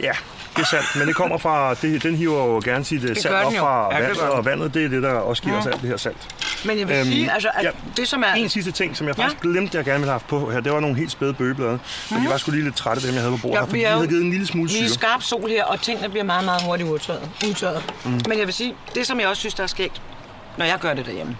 [0.00, 0.12] ja,
[0.56, 3.28] det er salt, men det kommer fra, det, den hiver jo gerne sit det salt
[3.34, 5.66] gør op fra Ja, det vandet, og vandet, det er det, der også giver os
[5.66, 6.16] alt det her salt.
[6.64, 7.70] Men jeg vil Øhm, sige, altså, at ja.
[7.96, 8.34] det som er...
[8.34, 9.24] En sidste ting, som jeg Ja.
[9.24, 11.78] faktisk glemte, jeg gerne ville have haft på her, det var nogle helt spæde bøgeblade.
[12.10, 13.78] Men de var sgu lige lidt trætte, dem jeg havde på bordet Ja, her, fordi
[13.78, 14.88] vi de havde givet en lille smule Vi er syre.
[14.94, 17.30] skarp sol her, og tingene bliver meget, meget hurtigt udtørret.
[17.48, 17.82] udtørret.
[18.04, 18.10] Mm.
[18.28, 20.02] Men jeg vil sige, det som jeg også synes, der er skægt,
[20.56, 21.36] når jeg gør det derhjemme,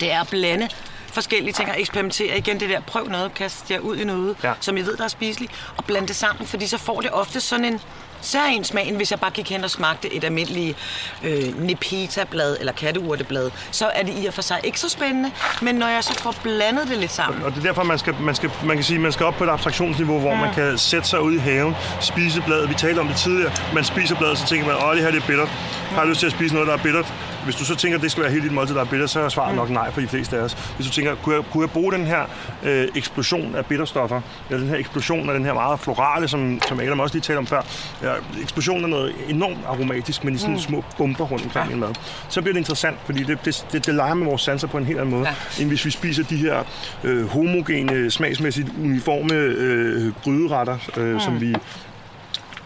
[0.00, 0.68] det er at blande
[1.12, 4.52] forskellige ting og eksperimentere igen det der, prøv noget, kast jer ud i noget, Ja.
[4.60, 7.40] som jeg ved, der er spiseligt, og blande det sammen, fordi så får det ofte
[7.40, 7.80] sådan en
[8.20, 10.78] særlig smag, end hvis jeg bare gik hen og smagte et almindeligt
[11.24, 15.30] øh, nepeta-blad eller katteurteblad, så er det i og for sig ikke så spændende,
[15.62, 18.14] men når jeg så får blandet det lidt sammen, Og det er derfor, man, skal,
[18.20, 21.08] man, skal, man kan sige, man skal op på et abstraktionsniveau, hvor man kan sætte
[21.08, 22.68] sig ud i haven, spise bladet.
[22.68, 23.52] Vi talte om det tidligere.
[23.74, 25.48] Man spiser bladet, så tænker man, åh, det her det er bittert.
[25.90, 27.14] Har jeg lyst til at spise noget, der er bittert?
[27.44, 29.20] Hvis du så tænker, at det skal være hele dit måltid, der er bittert, så
[29.20, 30.52] er svaret nok nej for de fleste af os.
[30.52, 32.22] Hvis du tænker, kunne jeg, kunne jeg bruge den her
[32.62, 36.80] øh, eksplosion af bitterstoffer, eller den her eksplosion af den her meget florale, som, som
[36.80, 37.62] Adam også lige talte om før,
[38.02, 41.74] ja, eksplosionen af noget enormt aromatisk, men i sådan små bomber rundt omkring ja.
[41.74, 41.94] en mad,
[42.28, 44.84] så bliver det interessant, fordi det, det, det, det leger med vores sanser på en
[44.84, 45.62] helt anden måde, Ja.
[45.62, 46.62] end hvis vi spiser de her
[47.04, 51.20] øh, homogene, smagsmæssigt uniforme øh, gryderetter, øh, mm.
[51.20, 51.54] som vi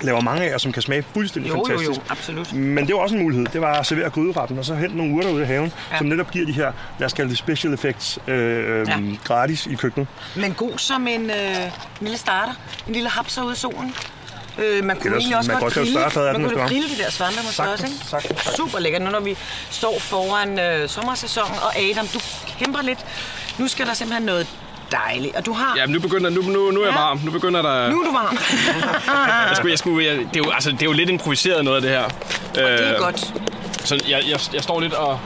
[0.01, 2.01] laver mange af, og som kan smage fuldstændig jo, jo, fantastisk.
[2.01, 2.53] jo, absolut.
[2.55, 3.47] Men det var også en mulighed.
[3.53, 5.99] Det var at servere gryderetten, og så hente nogle urter ud af haven, Ja.
[5.99, 8.97] som netop giver de her, lad os kalde det special effects, øh, øh, Ja.
[9.25, 10.07] gratis i køkkenet.
[10.37, 11.37] Men god som en, øh,
[12.01, 12.53] lille starter.
[12.89, 13.95] En lille hapser ude i solen.
[14.59, 17.39] Øh, man kunne egentlig også man godt grille, større man kunne grille de der svampe
[17.45, 17.99] måske også, ikke?
[18.11, 18.57] sagtens, sagtens.
[18.57, 19.37] Super lækkert, nu når vi
[19.71, 21.55] står foran øh, sommersæsonen.
[21.63, 22.21] Og Adam, du
[22.59, 22.99] kæmper lidt.
[23.59, 24.47] Nu skal der simpelthen noget
[24.93, 25.37] dejligt.
[25.37, 25.77] Og du har...
[25.77, 27.01] Ja, men nu begynder, nu, nu, nu er jeg Ja.
[27.01, 27.21] varm.
[27.25, 27.91] Nu begynder der...
[27.91, 28.39] Nu er du varm.
[29.49, 31.77] Jeg skulle, jeg skulle, jeg, det, er jo, altså, det er jo lidt improviseret noget
[31.77, 32.09] af det her.
[32.55, 33.35] det er Øh, godt.
[33.85, 35.21] Så jeg, jeg, jeg står lidt og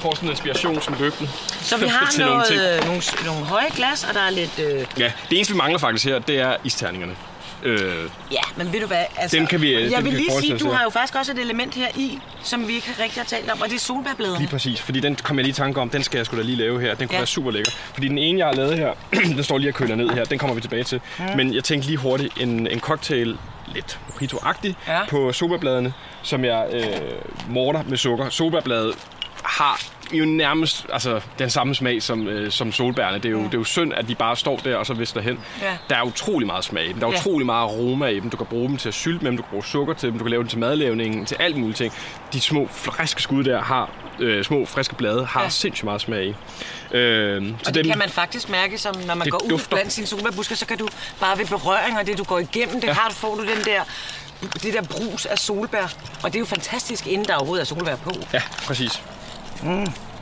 [0.00, 1.30] får sådan en inspiration som løbende.
[1.62, 4.58] Så vi har nogle noget, øh, nogle, nogle høje glas, og der er lidt...
[4.58, 7.16] Øh, Ja, det eneste vi mangler faktisk her, det er isterningerne.
[7.62, 9.04] Øh, ja, men ved du hvad?
[9.16, 11.14] Altså, Dem kan vi- dem Jeg kan vil vi lige sige, du har jo faktisk
[11.18, 13.78] også et element her i, som vi ikke rigtig har talt om, og det er
[13.78, 14.38] solbærbladene.
[14.38, 16.42] lige præcis, fordi den kom jeg lige i tanke om, den skal jeg sgu da
[16.42, 16.94] lige lave her.
[16.94, 17.18] Den kunne Ja.
[17.20, 17.70] være super lækker.
[17.94, 18.92] Fordi den ene, jeg har lavet her,
[19.36, 21.00] den står lige og køler ned her, den kommer vi tilbage til.
[21.18, 21.24] Mm.
[21.36, 23.38] Men jeg tænkte lige hurtigt, en, en cocktail,
[23.74, 25.00] lidt mojito-agtig, Ja.
[25.08, 26.84] på solbærbladene, som jeg øh,
[27.48, 28.28] morter med sukker.
[28.28, 28.94] Solbærbladet
[29.42, 29.80] har
[30.12, 33.16] jo nærmest altså, den samme smag som, øh, som solbærne.
[33.18, 35.22] Det er, jo, det er jo synd, at de bare står der og så visner
[35.22, 35.40] hen.
[35.62, 35.76] Ja.
[35.90, 37.00] Der er utrolig meget smag i dem.
[37.00, 37.18] Der er Ja.
[37.18, 38.30] utrolig meget aroma i dem.
[38.30, 40.18] Du kan bruge dem til at sylte med dem, du kan bruge sukker til dem,
[40.18, 41.92] du kan lave dem til madlavningen, til alt muligt ting.
[42.32, 45.44] De små friske skud der har, øh, små friske blade, har Ja.
[45.44, 45.50] ja.
[45.50, 46.34] sindssygt meget smag i.
[46.96, 49.76] Øh, så Og det kan man faktisk mærke, som når man går ud dufter.
[49.76, 50.88] blandt sine solbærbusker, så kan du
[51.20, 52.92] bare ved berøring og det, du går igennem, det ja.
[52.92, 53.82] har, får du den der,
[54.62, 55.82] det der brus af solbær.
[56.22, 58.12] Og det er jo fantastisk, inden der overhovedet er solbær på.
[58.32, 59.02] Ja, præcis.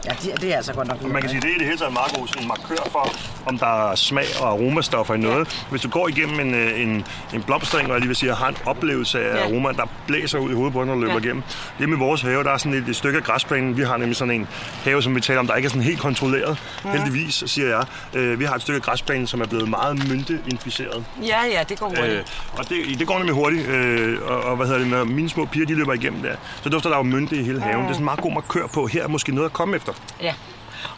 [0.06, 1.02] Ja, det, det er altså godt nok.
[1.02, 3.04] Man kan sige, det er det hele taget en meget god sådan markør for,
[3.46, 5.66] om der er smag og aromastoffer i noget.
[5.70, 8.48] Hvis du går igennem en, øh, en, en blomstring, og jeg lige vil sige, har
[8.48, 9.44] en oplevelse af Ja.
[9.44, 11.18] aroma, der blæser ud i hovedet på når du løber Ja.
[11.18, 11.42] igennem.
[11.78, 13.76] Det med vores have, der er sådan et, et stykke af græsplænen.
[13.76, 14.48] Vi har nemlig sådan en
[14.84, 16.58] have, som vi taler om, der ikke er sådan helt kontrolleret.
[16.84, 17.84] Heldigvis, siger jeg.
[18.20, 21.04] Øh, vi har et stykke af græsplænen, som er blevet meget mynteinficeret.
[21.26, 22.08] Ja, ja, det går hurtigt.
[22.18, 22.24] Øh,
[22.58, 25.44] og det, det går nemlig hurtigt, øh, og, og hvad hedder det, når mine små
[25.44, 27.82] piger de løber igennem der, så dufter der jo mynte i hele haven.
[27.82, 29.92] Det er sådan en meget god markør på, her er måske noget at komme efter.
[30.22, 30.34] Ja.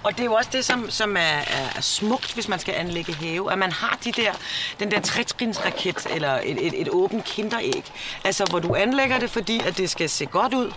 [0.03, 3.15] Og det er jo også det, som, som er, er smukt, hvis man skal anlægge
[3.15, 4.33] have, at man har de der,
[4.81, 7.85] den der trætrinsraket eller et, et, et åbent kinderæg.
[8.25, 10.73] Altså, hvor du anlægger det, fordi at det skal se godt ud,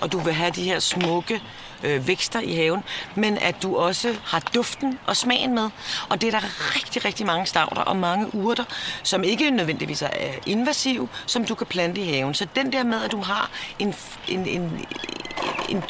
[0.00, 1.42] og du vil have de her smukke
[1.82, 5.70] øh, vækster i haven, men at du også har duften og smagen med.
[6.08, 8.64] Og det er der rigtig, rigtig mange stavter og mange urter,
[9.02, 10.08] som ikke nødvendigvis er
[10.46, 12.34] invasive, som du kan plante i haven.
[12.34, 13.94] Så den der med, at du har en,
[14.28, 14.86] en, en,
[15.68, 15.82] en,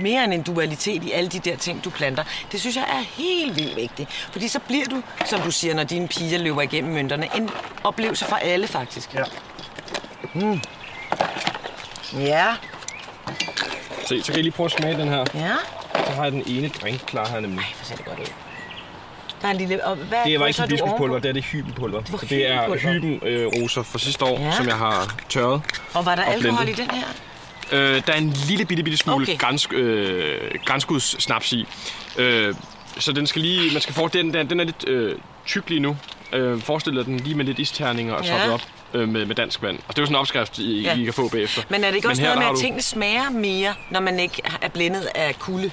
[0.00, 3.22] mere end en dualitet i alle de der ting, du planter, det synes jeg er
[3.22, 4.12] helt vildt vigtigt.
[4.12, 7.50] Fordi så bliver du, som du siger, når dine piger løber igennem mønterne, en
[7.84, 9.14] oplevelse for alle faktisk.
[9.14, 9.24] Ja.
[12.12, 12.54] Ja,
[14.10, 15.24] Se, så kan I lige prøve at smage den her.
[15.34, 15.54] ja.
[16.06, 17.58] Så har jeg den ene drink klar her nemlig.
[17.58, 18.24] Ej, hvor ser det godt ud.
[19.42, 19.86] Der er en lille...
[19.86, 22.02] Og hvad Det var ikke hibiskuspulver, det er det hybenpulver.
[22.10, 24.52] var Så det er hybenroser fra sidste år, Ja.
[24.56, 25.62] som jeg har tørret.
[25.94, 27.04] Og var der og alkohol i den her?
[27.72, 29.38] Øh, der er en lille bitte, bitte smule Okay.
[29.38, 31.66] græns, øh, grænskudssnaps i.
[32.18, 32.54] Øh,
[32.98, 35.80] så den skal lige, man skal få, den, den, den er lidt øh, tyk lige
[35.80, 35.96] nu.
[36.32, 38.30] Øh, forestil dig den lige med lidt isterninger og Ja.
[38.32, 38.62] toppet op
[38.94, 39.78] øh, med, med dansk vand.
[39.78, 40.96] Og det er jo sådan en opskrift, I, Ja.
[40.96, 41.62] I kan få bagefter.
[41.68, 44.42] Men er det ikke også noget med, at du- tingene smager mere, når man ikke
[44.62, 45.70] er blændet af kulde?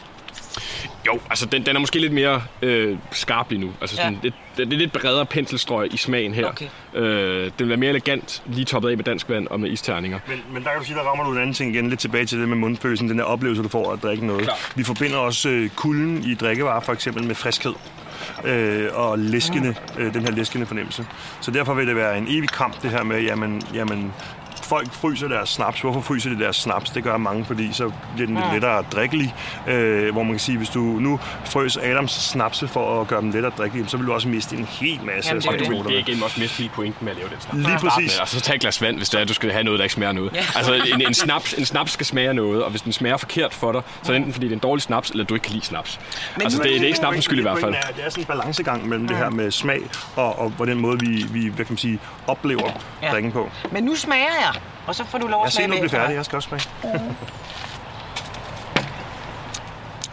[1.08, 3.74] Jo, altså den, den er måske lidt mere øh, skarp lige nu.
[3.82, 4.20] Altså sådan, Ja.
[4.24, 4.30] ja.
[4.58, 6.48] det, det er lidt bredere penselstrøg i smagen her.
[6.48, 6.66] Okay.
[6.94, 10.20] Øh, den vil være mere elegant, lige toppet af med dansk vand og med isterninger.
[10.28, 12.26] Men, men der kan du sige, der rammer du en anden ting igen, lidt tilbage
[12.26, 14.44] til det med mundfølelsen, den der oplevelse, du får at drikke noget.
[14.44, 14.72] Klar.
[14.76, 17.74] Vi forbinder også øh, kulden i drikkevarer, for eksempel med friskhed
[18.46, 21.06] øh, og læskende, øh, den her læskende fornemmelse.
[21.42, 24.14] Så derfor vil det være en evig kamp, det her med, jamen, jamen
[24.70, 25.82] folk fryser deres snaps.
[25.82, 26.90] Hvorfor fryser de deres snaps?
[26.90, 29.36] Det gør mange, fordi så bliver den lidt lettere drikkelig.
[29.68, 33.32] Øh, hvor man kan sige, hvis du nu frøs Adams snapse for at gøre dem
[33.32, 35.68] lettere drikkelige, så vil du også miste en hel masse Jamen, det af det.
[35.70, 37.58] Du vil igen også miste hele pointen med at lave den snaps.
[37.58, 38.16] Lige præcis.
[38.18, 39.84] Med, og så tag et glas vand, hvis det er, du skal have noget, der
[39.84, 40.34] ikke smager noget.
[40.34, 40.40] Ja.
[40.56, 43.72] Altså en, en, snaps, en snaps skal smage noget, og hvis den smager forkert for
[43.72, 45.54] dig, så er det enten fordi det er en dårlig snaps, eller du ikke kan
[45.54, 46.00] lide snaps.
[46.36, 47.74] Men altså det, det er ikke snapsens skyld i hvert fald.
[47.74, 49.80] er, Det er sådan en balancegang mellem det her med smag
[50.16, 52.68] og, og på den måde, vi, vi hvad kan man sige, oplever
[53.02, 53.08] Ja.
[53.08, 53.12] ja.
[53.12, 53.50] drikken på.
[53.72, 54.57] Men nu smager jeg,
[54.88, 56.00] og så får du lov Jeg at ser smage nu blive bagefter.
[56.00, 56.16] færdig.
[56.16, 56.68] Jeg skal også smage.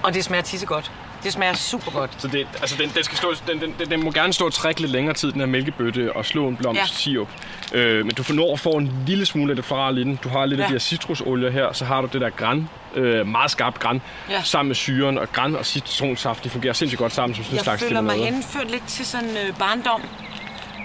[0.02, 0.92] Og det smager tisse godt.
[1.22, 2.10] Det smager super godt.
[2.18, 4.52] Så det, altså den, den, skal stå, den, den, den, den må gerne stå og
[4.52, 6.86] trække lidt længere tid, den her mælkebøtte, og slå en blomst Ja.
[6.86, 7.28] sirup.
[7.72, 10.16] Øh, men du får når at få en lille smule af det florale i den.
[10.24, 10.64] Du har lidt Ja.
[10.64, 14.02] af de her citrusolier her, så har du det der græn, øh, meget skarpt græn,
[14.30, 14.42] Ja.
[14.42, 17.56] sammen med syren, og græn og citronsaft, de fungerer sindssygt godt sammen som sådan en
[17.56, 20.00] Jeg slags føler mig henført lidt til sådan øh, barndom.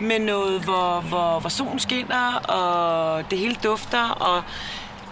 [0.01, 4.43] Med noget, hvor, hvor, hvor solen skinner, og det hele dufter, og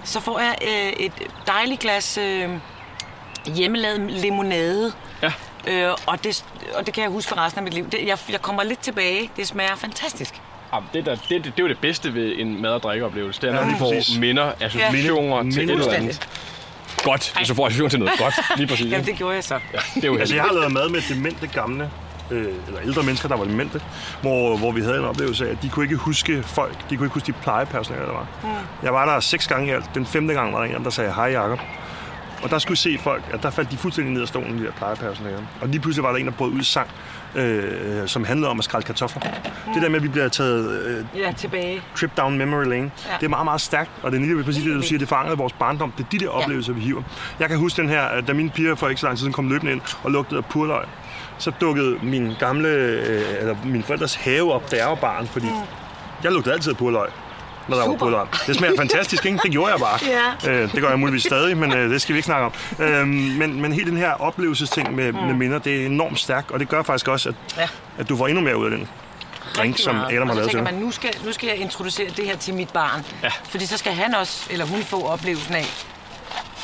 [0.04, 1.12] så får jeg øh, et
[1.47, 2.50] dejligt glas øh,
[3.56, 4.91] hjemmelavet limonade.
[5.21, 5.32] Ja.
[5.67, 6.45] Øh, og, det,
[6.76, 7.89] og det kan jeg huske for resten af mit liv.
[7.89, 9.30] Det, jeg, jeg kommer lidt tilbage.
[9.38, 10.41] Det smager fantastisk.
[10.73, 13.41] Ja, det, der, det, det, det er jo det bedste ved en mad- og drikkeoplevelse.
[13.41, 14.19] Det er, når Ja, lige får præcis.
[14.19, 16.28] minder, associationer Minde- til et eller andet.
[17.04, 18.36] Godt, hvis du får associationer til noget godt.
[18.58, 18.91] Lige præcis.
[18.91, 19.54] Jamen, det gjorde jeg så.
[19.73, 21.91] Ja, det er jo Altså, jeg har lavet mad med demente gamle,
[22.32, 23.82] øh, eller ældre mennesker, der var demente,
[24.22, 26.90] hvor, hvor vi havde en oplevelse af, at de kunne ikke huske folk.
[26.90, 28.28] De kunne ikke huske de plejepersonale, der var.
[28.44, 28.50] Mm.
[28.84, 29.90] Jeg var der seks gange i alt.
[29.96, 31.60] Den femte gang var der en, der sagde, hej Jacob.
[32.44, 34.72] Og der skulle se folk, at der faldt de fuldstændig ned af stolen, de der
[34.72, 35.48] plejepersonale.
[35.62, 36.90] Og lige pludselig var der en, der brød ud i sang,
[37.38, 39.21] øh, som handlede om at skrælle kartofler.
[39.67, 39.73] Mm.
[39.73, 41.82] Det der med, at vi bliver taget øh, Ja, tilbage.
[41.95, 42.91] trip down memory lane.
[43.06, 43.12] Ja.
[43.12, 43.17] Ja.
[43.19, 45.38] Det er meget, meget stærkt, og det er lige præcis det, du siger, det fangede
[45.38, 45.91] vores barndom.
[45.97, 47.02] Det er de der oplevelser, vi hiver.
[47.39, 49.50] Jeg kan huske den her, da mine piger for ikke så lang tid siden kom
[49.50, 50.86] løbende ind og lugtede af purløg.
[51.38, 55.47] Så dukkede min gamle, øh, eller min forældres have op, da jeg var barn, fordi
[56.23, 57.08] jeg lugtede altid af purløg
[57.67, 57.97] når der var Super.
[58.06, 58.27] purløg.
[58.47, 59.39] Det smager fantastisk, ikke?
[59.43, 59.99] Det gjorde jeg bare.
[60.45, 60.51] Ja.
[60.51, 62.84] Øh, det gør jeg muligvis stadig, men øh, det skal vi ikke snakke om.
[62.86, 65.19] Øh, men, men hele den her oplevelsesting med, mm.
[65.19, 67.67] med minder, det er enormt stærkt, og det gør faktisk også, at, Ja.
[67.97, 68.88] at du får endnu mere ud af den
[69.58, 69.95] drink, som.
[70.10, 72.69] Adam har lavet til man, nu skal, nu skal jeg introducere det her til mit
[72.69, 73.06] barn.
[73.23, 73.30] Ja.
[73.49, 75.86] Fordi så skal han også, eller hun få oplevelsen af,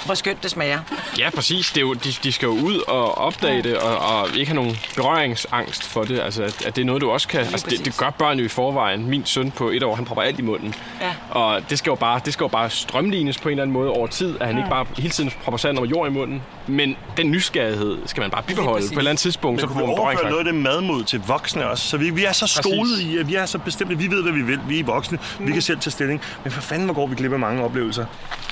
[0.05, 0.79] hvor skønt det smager.
[1.19, 1.71] Ja, præcis.
[1.71, 4.55] Det er jo, de, de skal jo ud og opdage det, og, og ikke have
[4.55, 6.19] nogen berøringsangst for det.
[6.19, 7.39] Altså, at, at det er noget, du også kan...
[7.39, 9.09] Altså, det, det gør børn jo i forvejen.
[9.09, 10.75] Min søn på et år, han propper alt i munden.
[11.01, 11.13] Ja.
[11.29, 13.89] Og det skal, jo bare, det skal jo bare strømlignes på en eller anden måde
[13.89, 16.41] over tid, at han ikke bare hele tiden propper sand og jord i munden.
[16.67, 19.61] Men den nysgerrighed skal man bare bibeholde på et eller andet tidspunkt.
[19.61, 21.87] så Men får kunne vi man overføre noget af det madmod til voksne også?
[21.87, 23.97] Så vi, vi er så skolet i, at vi er så bestemte.
[23.97, 24.59] Vi ved, hvad vi vil.
[24.67, 25.19] Vi er voksne.
[25.39, 26.21] Vi kan selv tage stilling.
[26.43, 28.05] Men for fanden, hvor går vi glip af mange oplevelser?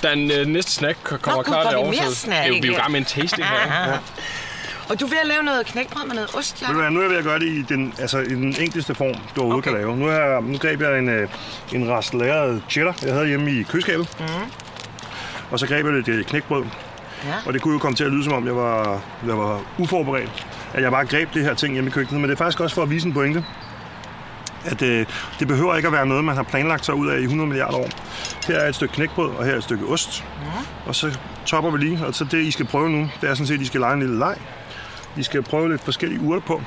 [0.03, 2.67] Den øh, næste snack kommer Nå, klar får derovre, mere så snack, er jo, vi
[2.67, 3.57] er jo gang med en tasting her.
[3.57, 3.97] Aha.
[4.89, 6.67] Og du er ved at lave noget knækbrød med noget ost, ja?
[6.67, 8.55] Ved du hvad, nu er jeg ved at gøre det i den, altså, i den
[8.59, 9.77] enkleste form, du overhovedet Okay.
[9.77, 9.97] kan lave.
[9.97, 11.29] Nu, er, jeg- nu greb jeg en, øh,
[11.73, 14.07] en rest lagret cheddar, jeg havde hjemme i køleskabet.
[14.19, 14.25] Mm.
[15.51, 16.63] Og så greb jeg lidt knækbrød.
[17.25, 17.33] Ja.
[17.45, 20.47] Og det kunne jo komme til at lyde som om, jeg var, jeg var uforberedt.
[20.73, 22.21] At jeg bare greb det her ting hjemme i køkkenet.
[22.21, 23.45] Men det er faktisk også for at vise en pointe.
[24.65, 25.05] At øh,
[25.39, 27.77] det behøver ikke at være noget, man har planlagt sig ud af i 100 milliarder
[27.77, 27.89] år.
[28.47, 30.23] Her er et stykke knækbrød, og her er et stykke ost.
[30.85, 32.05] Og så topper vi lige.
[32.05, 33.93] Og så det, I skal prøve nu, det er sådan set, at I skal lege
[33.93, 34.35] en lille leg.
[35.17, 36.61] I skal prøve lidt forskellige urter på,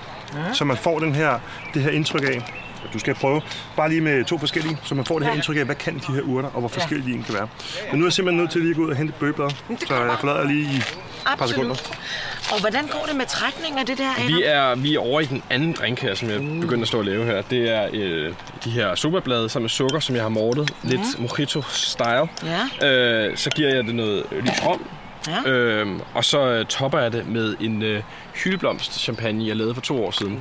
[0.52, 1.38] så man får den her,
[1.74, 2.54] det her indtryk af,
[2.94, 3.40] Du skal prøve
[3.76, 6.12] bare lige med to forskellige, så man får det her indtryk af, hvad kan de
[6.12, 7.48] her urter, og hvor forskellige de egentlig kan være.
[7.90, 9.50] Men nu er jeg simpelthen nødt til lige at gå ud og hente bøgeblad,
[9.86, 10.96] så jeg forlader lige i et
[11.38, 11.74] par sekunder.
[12.52, 14.28] Og hvordan går det med trækningen af det der, Adam?
[14.28, 16.98] Vi er, vi er over i den anden drink her, som jeg begynder at stå
[16.98, 17.42] og lave her.
[17.42, 18.32] Det er øh,
[18.64, 20.74] de her sobablade sammen med sukker, som jeg har mortet.
[20.82, 22.28] Lidt mojito-style.
[22.80, 22.88] Ja.
[22.88, 24.86] Øh, så giver jeg det noget lys rom.
[25.28, 25.50] Ja.
[25.50, 28.02] Øhm, og så øh, topper jeg det med en øh,
[28.34, 30.32] hyldeblomst champagne, jeg lavede for to år siden.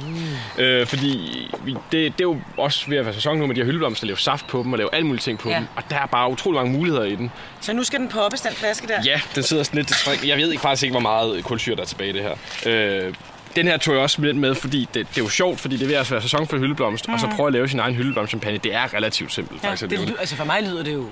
[0.58, 0.64] Mm.
[0.64, 1.20] Øh, fordi
[1.64, 4.06] vi, det, det er jo også ved at være sæson nu med de her hyldeblomster,
[4.08, 5.56] lave saft på dem og lave alle mulige ting på Ja.
[5.56, 5.66] dem.
[5.76, 7.32] Og der er bare utrolig mange muligheder i den.
[7.62, 9.02] Så nu skal den poppes, den flaske der?
[9.06, 10.26] Ja, den sidder sådan lidt.
[10.28, 12.36] Jeg ved ikke faktisk ikke, hvor meget kulsyre der er tilbage i det her.
[12.66, 13.14] Øh,
[13.56, 15.84] den her tog jeg også lidt med, fordi det, det er jo sjovt, fordi det
[15.84, 18.58] er ved at være sæson for hyldeblomst, og så prøve at lave sin egen hyldeblomstchampagne.
[18.58, 19.90] Det er relativt simpelt, Ja, faktisk.
[19.90, 21.06] det, lyder, altså for mig lyder det jo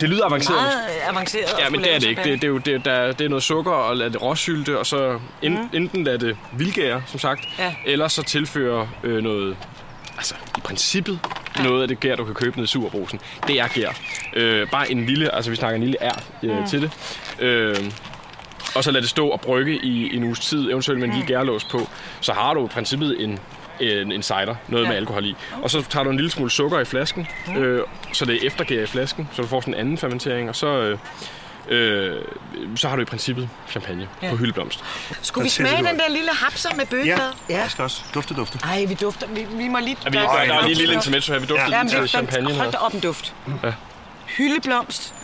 [0.00, 0.56] det lyder avanceret.
[0.56, 0.72] meget
[1.10, 1.44] avanceret.
[1.44, 2.22] at Ja, men det er det ikke.
[2.22, 4.86] Det, det, er jo, det, der, det er noget sukker og lade det råsylte, og
[4.86, 5.68] så en, mm.
[5.72, 7.74] enten lade det vildgære, som sagt, Ja.
[7.86, 9.56] eller så tilføre øh, noget,
[10.16, 11.18] altså i princippet,
[11.62, 13.20] noget af det gær, du kan købe nede i Superbrusen.
[13.46, 13.90] Det er gær.
[14.34, 16.66] Øh, bare en lille, altså vi snakker en lille ært øh, mm.
[16.66, 16.90] til det.
[17.38, 17.76] Øh,
[18.76, 21.26] og så lade det stå og brygge i en uges tid, eventuelt med en lille
[21.28, 21.88] gærlås på.
[22.20, 23.38] Så har du i princippet en,
[23.80, 24.88] en, en cider, noget ja.
[24.88, 25.34] med alkohol i.
[25.62, 27.26] Og så tager du en lille smule sukker i flasken,
[27.58, 27.80] øh,
[28.12, 30.66] så det er eftergær i flasken, så du får sådan en anden fermentering, og så...
[30.66, 30.98] Øh,
[31.68, 32.24] Øh,
[32.76, 34.30] så har du i princippet champagne ja.
[34.30, 34.84] på hyldeblomst.
[35.22, 37.32] Skulle vi smage den der lille hapser med Ja, bøgeblad?
[37.48, 38.58] jeg skal også dufte, dufte.
[38.64, 39.26] Ej, vi dufter.
[39.28, 39.96] Vi, vi må lige...
[40.04, 40.98] Ja, vi, gøre- der, der er lige en lille Ja.
[40.98, 41.40] intermezzo her.
[41.40, 42.54] Vi dufter Ja, ja, til er champagne.
[42.54, 43.34] Hold da op en duft.
[43.64, 43.72] Ja.
[44.26, 45.14] Hyldeblomst.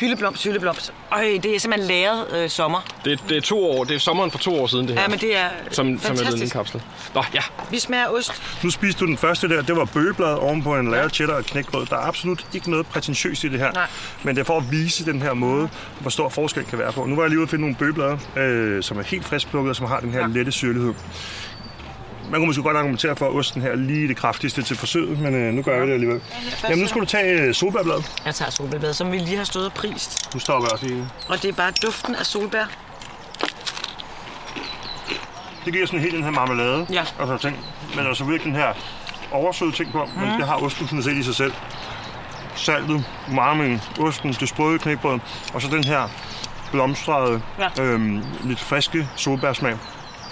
[0.00, 0.92] Hyldeblomst, hyldeblomst.
[1.12, 2.80] Øj, det er simpelthen læret øh, sommer.
[3.04, 3.84] Det, det er to år.
[3.84, 5.02] Det er sommeren for to år siden, det her.
[5.02, 6.42] Ja, men det er som, som er blevet fantastisk.
[6.42, 6.82] indkapslet.
[7.14, 7.40] Nå, ja.
[7.70, 8.42] Vi smager ost.
[8.64, 11.44] Nu spiste du den første der, det var bøgeblad oven på en lavet cheddar og
[11.44, 11.86] knækbrød.
[11.86, 13.72] Der er absolut ikke noget prætentiøst i det her.
[13.72, 13.86] Nej.
[14.22, 15.68] Men det er for at vise den her måde,
[16.00, 17.04] hvor stor forskel kan være på.
[17.06, 19.76] Nu var jeg lige ude og finde nogle bøgeblade, øh, som er helt friskplukket, og
[19.76, 20.26] som har den her Ja.
[20.26, 20.94] lette syrlighed.
[22.30, 25.18] Man kunne måske godt argumentere for, at osten her er lige det kraftigste til forsøget,
[25.18, 26.20] men øh, nu gør vi det alligevel.
[26.64, 28.12] Jamen, nu skal du tage øh, solbærbladet.
[28.26, 30.34] Jeg tager solbærblad, som vi lige har stået og prist.
[30.34, 31.08] Nu stopper jeg også lige.
[31.28, 32.64] Og det er bare duften af solbær.
[35.64, 37.00] Det giver sådan helt den her marmelade Ja.
[37.18, 37.56] og sådan ting.
[37.96, 38.72] Men er selvfølgelig ikke den her
[39.32, 40.20] oversøde ting på, mm.
[40.20, 41.52] men det har osten sådan set i sig selv.
[42.56, 45.18] Saltet, umamien, osten, det sprøde knækbrød,
[45.54, 46.08] og så den her
[46.72, 47.82] blomstrede, Ja.
[47.82, 49.76] øhm, lidt friske solbærsmag.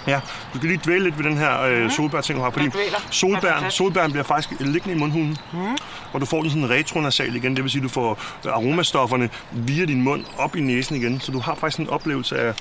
[0.07, 0.19] Ja,
[0.53, 2.69] du kan lige dvæle lidt ved den her øh, solbær-ting, du har, fordi
[3.11, 5.77] solbæren, solbæren bliver faktisk liggende i mundhulen, mm.
[6.13, 10.01] og du får den sådan retronasal igen, det vil sige, du får aromastofferne via din
[10.01, 12.53] mund op i næsen igen, så du har faktisk en oplevelse af,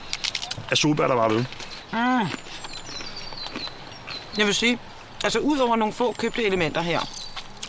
[0.71, 1.45] af solbær, der var ved.
[4.39, 4.79] Jeg vil sige,
[5.25, 7.01] altså ud over nogle få købte elementer her,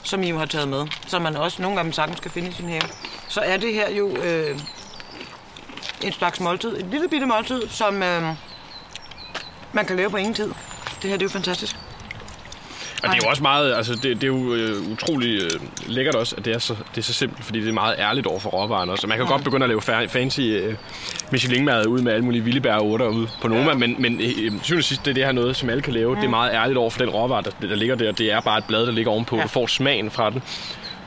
[0.04, 2.50] som I jo har taget med, som man også nogle af dem sagtens skal finde
[2.50, 2.82] i sin have,
[3.28, 4.60] så er det her jo øh,
[6.02, 8.36] en slags måltid, et lille bitte måltid, som øh,
[9.76, 10.48] man kan lave på ingen tid.
[11.02, 11.76] Det her det er jo fantastisk.
[13.04, 15.50] Og det er jo også meget, altså det, det er jo øh, utrolig øh,
[15.86, 18.28] lækkert også, at det er, så, det er så simpelt, fordi det er meget ærligt
[18.28, 19.04] over for råvaren også.
[19.06, 20.76] Og man kan godt begynde at lave fa- fancy øh,
[21.32, 23.74] Michelin-mad ud med alle mulige vilde bær og urter ude på Noma, ja.
[23.74, 26.10] men, men øh, syvende og sidst, det er det her noget, som alle kan lave.
[26.10, 26.16] Mm.
[26.16, 28.12] Det er meget ærligt over for den råvare, der, der ligger der.
[28.12, 29.36] Det er bare et blad, der ligger ovenpå.
[29.38, 29.44] Ja.
[29.44, 30.44] Du får smagen fra den.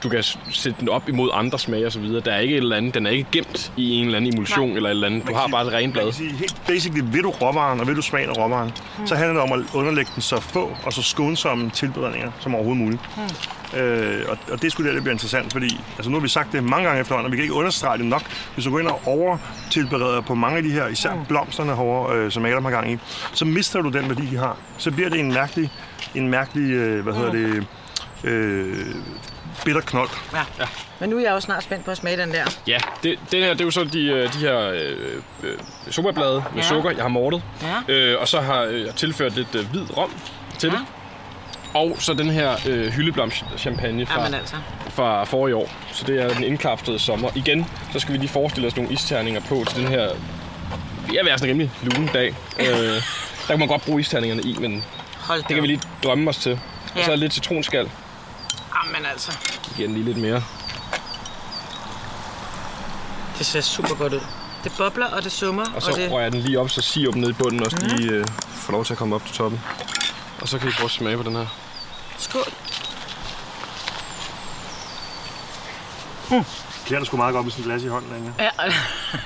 [0.03, 2.21] Du kan sætte den op imod andre smage og så videre.
[2.21, 4.69] Der er ikke et eller andet, den er ikke gemt i en eller anden emulsion
[4.69, 4.77] Nej.
[4.77, 5.29] eller et eller andet.
[5.29, 6.13] Du har bare et rent blad.
[6.13, 9.07] sige, helt basically, vil du råvaren, og vil du smagen af råvaren, mm.
[9.07, 12.85] så handler det om at underlægge den så få og så skånsomme tilberedninger som overhovedet
[12.85, 13.03] muligt.
[13.17, 13.79] Mm.
[13.79, 16.53] Øh, og, og det skulle det, der bliver interessant, fordi altså nu har vi sagt
[16.53, 18.23] det mange gange efterhånden, og vi kan ikke understrege det nok.
[18.55, 21.25] Hvis du går ind og overtilbereder på mange af de her, især mm.
[21.29, 22.99] blomsterne herovre, øh, som Adam har gang i,
[23.33, 24.57] så mister du den værdi, de har.
[24.79, 25.71] Så bliver det en mærkelig,
[26.15, 27.67] en mærkelig øh, hvad hedder det,
[28.25, 28.95] øh,
[29.65, 30.09] bitter knold.
[30.33, 30.39] Ja.
[30.59, 30.65] ja.
[31.01, 32.45] Men nu er jeg jo snart spændt på at smage den der.
[32.67, 34.97] Ja, det, det her det er jo så de, øh, de her øh,
[35.43, 36.63] øh, med Ja.
[36.63, 37.43] sukker, jeg har mortet.
[37.89, 37.93] Ja.
[37.95, 40.11] Øh, og så har øh, jeg tilført lidt øh, hvid rom
[40.59, 40.73] til Ja.
[40.77, 40.85] det.
[41.75, 44.57] Og så den her øh, hyldeblomst champagne fra, Jamen altså.
[44.91, 45.71] fra forrige år.
[45.93, 47.31] Så det er den indklapsede sommer.
[47.35, 50.01] Igen, så skal vi lige forestille os nogle isterninger på til den her...
[50.03, 50.11] Jeg
[51.09, 52.29] vil være sådan en rimelig lune dag.
[52.61, 53.01] øh, der
[53.49, 54.85] kan man godt bruge isterningerne i, men
[55.21, 56.51] Hold det kan vi lige drømme os til.
[56.51, 56.59] Ja.
[56.95, 57.01] Ja.
[57.01, 57.91] Og så lidt citronskal.
[58.87, 59.39] Jamen altså.
[59.77, 60.43] Giver den lige lidt mere.
[63.39, 64.21] Det ser super godt ud.
[64.65, 66.11] Det bobler, og det summer, Og så og det...
[66.11, 68.85] rører jeg den lige op, så sirup ned i bunden også lige øh, får lov
[68.85, 69.61] til at komme op til toppen.
[70.41, 71.47] Og så kan I prøve at smage på den her.
[72.19, 72.43] Skål.
[76.31, 78.51] Det her er sgu meget godt med sådan et glas i hånden, Anja.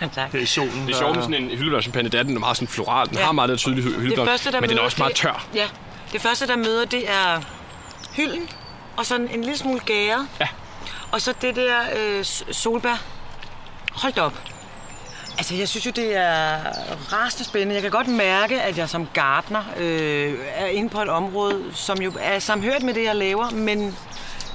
[0.01, 0.33] Ja, tak.
[0.33, 0.87] Her i solen.
[0.87, 3.09] Det er sjovt med sådan en hyldeblomstchampagne, det er den er meget sådan floral.
[3.09, 3.25] Den Ja.
[3.25, 5.47] har meget der tydelig hy- hyldeblomst, men den er også meget det- tør.
[5.55, 5.69] Ja,
[6.13, 7.41] det første, der møder, det er
[8.13, 8.49] hylden,
[8.97, 10.29] og sådan en lille smule gære.
[10.41, 10.49] Ja.
[11.13, 13.03] Og så det der øh, solbær.
[13.93, 14.43] Hold da op.
[15.39, 16.59] Altså, jeg synes jo, det er
[17.13, 17.75] rasende spændende.
[17.75, 22.03] Jeg kan godt mærke, at jeg som gartner øh, er inde på et område, som
[22.03, 23.97] jo er samhørt med det, jeg laver, men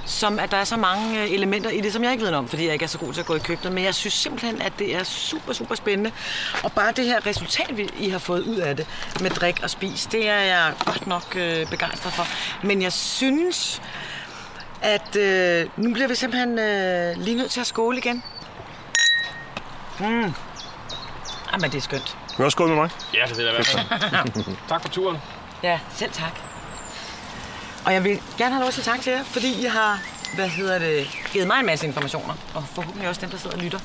[0.08, 2.38] som at der er så mange øh, elementer i det, som jeg ikke ved noget
[2.38, 3.72] om, fordi jeg ikke er så god til at gå i køkkenet.
[3.72, 6.12] Men jeg synes simpelthen, at det er super, super spændende.
[6.62, 8.86] Og bare det her resultat, vi I har fået ud af det
[9.20, 12.26] med drik og spis, det er jeg godt nok øh, begejstret for.
[12.66, 13.82] Men jeg synes,
[14.82, 18.22] at øh, nu bliver vi simpelthen øh, lige nødt til at skåle igen.
[20.00, 20.34] Mm.
[21.52, 22.16] Jamen, det er skønt.
[22.28, 22.90] Vil du også skåle med mig?
[23.14, 24.56] Ja, det vil jeg i hvert fald.
[24.68, 25.16] tak for turen.
[25.62, 26.32] Ja, selv tak.
[27.86, 29.98] Og jeg vil gerne have lov at sige tak til jer, fordi I har
[30.34, 33.62] hvad hedder det, givet mig en masse informationer, og forhåbentlig også dem, der sidder og
[33.62, 33.78] lytter.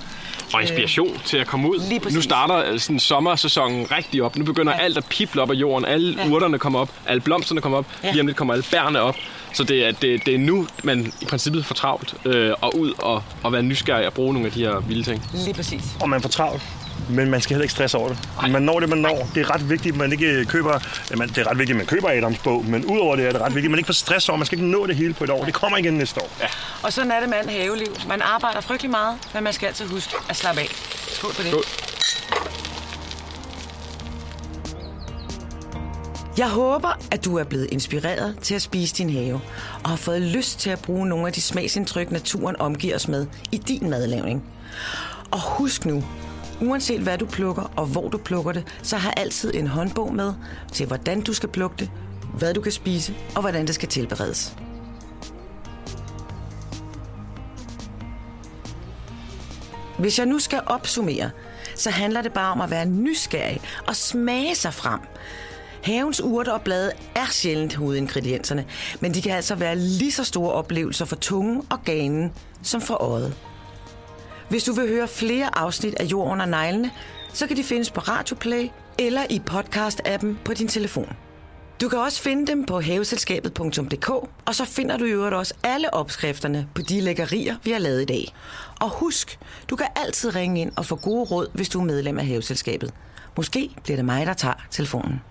[0.53, 2.11] Og inspiration til at komme ud.
[2.13, 4.35] Nu starter øh, sådan, sommersæsonen rigtig op.
[4.35, 4.83] Nu begynder Ja.
[4.83, 5.85] alt at pible op af jorden.
[5.85, 6.29] Alle Ja.
[6.29, 6.89] urterne kommer op.
[7.05, 7.85] Alle blomsterne kommer op.
[8.03, 8.11] Ja.
[8.11, 9.15] Lige om lidt kommer alle bærne op.
[9.53, 12.93] Så det er, det, det er nu, man i princippet får travlt øh, og ud
[12.97, 15.25] og, og være nysgerrig og bruge nogle af de her vilde ting.
[15.33, 15.83] Lige præcis.
[16.01, 16.61] Og man får travlt.
[17.09, 18.17] Men man skal heller ikke stresse over det.
[18.51, 19.29] Man når det, man når.
[19.35, 20.79] Det er ret vigtigt, at man ikke køber...
[21.11, 23.41] Jamen, det er ret vigtigt, at man køber Adams bog, men udover det er det
[23.41, 24.37] ret vigtigt, at man ikke får stress over.
[24.37, 25.45] Man skal ikke nå det hele på et år.
[25.45, 26.29] Det kommer igen næste år.
[26.39, 26.45] Ja.
[26.83, 27.95] Og sådan er det med alt haveliv.
[28.07, 30.67] Man arbejder frygtelig meget, men man skal altid huske at slappe af.
[31.07, 31.49] Skål på det.
[31.49, 31.63] Skål.
[36.37, 39.41] Jeg håber, at du er blevet inspireret til at spise din have,
[39.83, 43.27] og har fået lyst til at bruge nogle af de smagsindtryk, naturen omgiver os med
[43.51, 44.43] i din madlavning.
[45.31, 46.03] Og husk nu,
[46.63, 50.33] uanset hvad du plukker og hvor du plukker det, så har altid en håndbog med
[50.71, 51.91] til, hvordan du skal plukke det,
[52.37, 54.55] hvad du kan spise og hvordan det skal tilberedes.
[59.99, 61.29] Hvis jeg nu skal opsummere,
[61.75, 64.99] så handler det bare om at være nysgerrig og smage sig frem.
[65.83, 68.65] Havens urter og blade er sjældent hovedingredienserne,
[68.99, 72.93] men de kan altså være lige så store oplevelser for tungen og ganen som for
[72.93, 73.35] øjet.
[74.53, 76.91] Hvis du vil høre flere afsnit af Jord under neglene,
[77.33, 78.67] så kan de findes på Radioplay
[78.99, 81.13] eller i podcast-appen på din telefon.
[81.81, 84.09] Du kan også finde dem på haveselskabet.dk,
[84.45, 88.01] og så finder du i øvrigt også alle opskrifterne på de lækkerier, vi har lavet
[88.01, 88.33] i dag.
[88.81, 89.39] Og husk,
[89.69, 92.93] du kan altid ringe ind og få gode råd, hvis du er medlem af Haveselskabet.
[93.37, 95.21] Måske bliver det mig, der tager telefonen.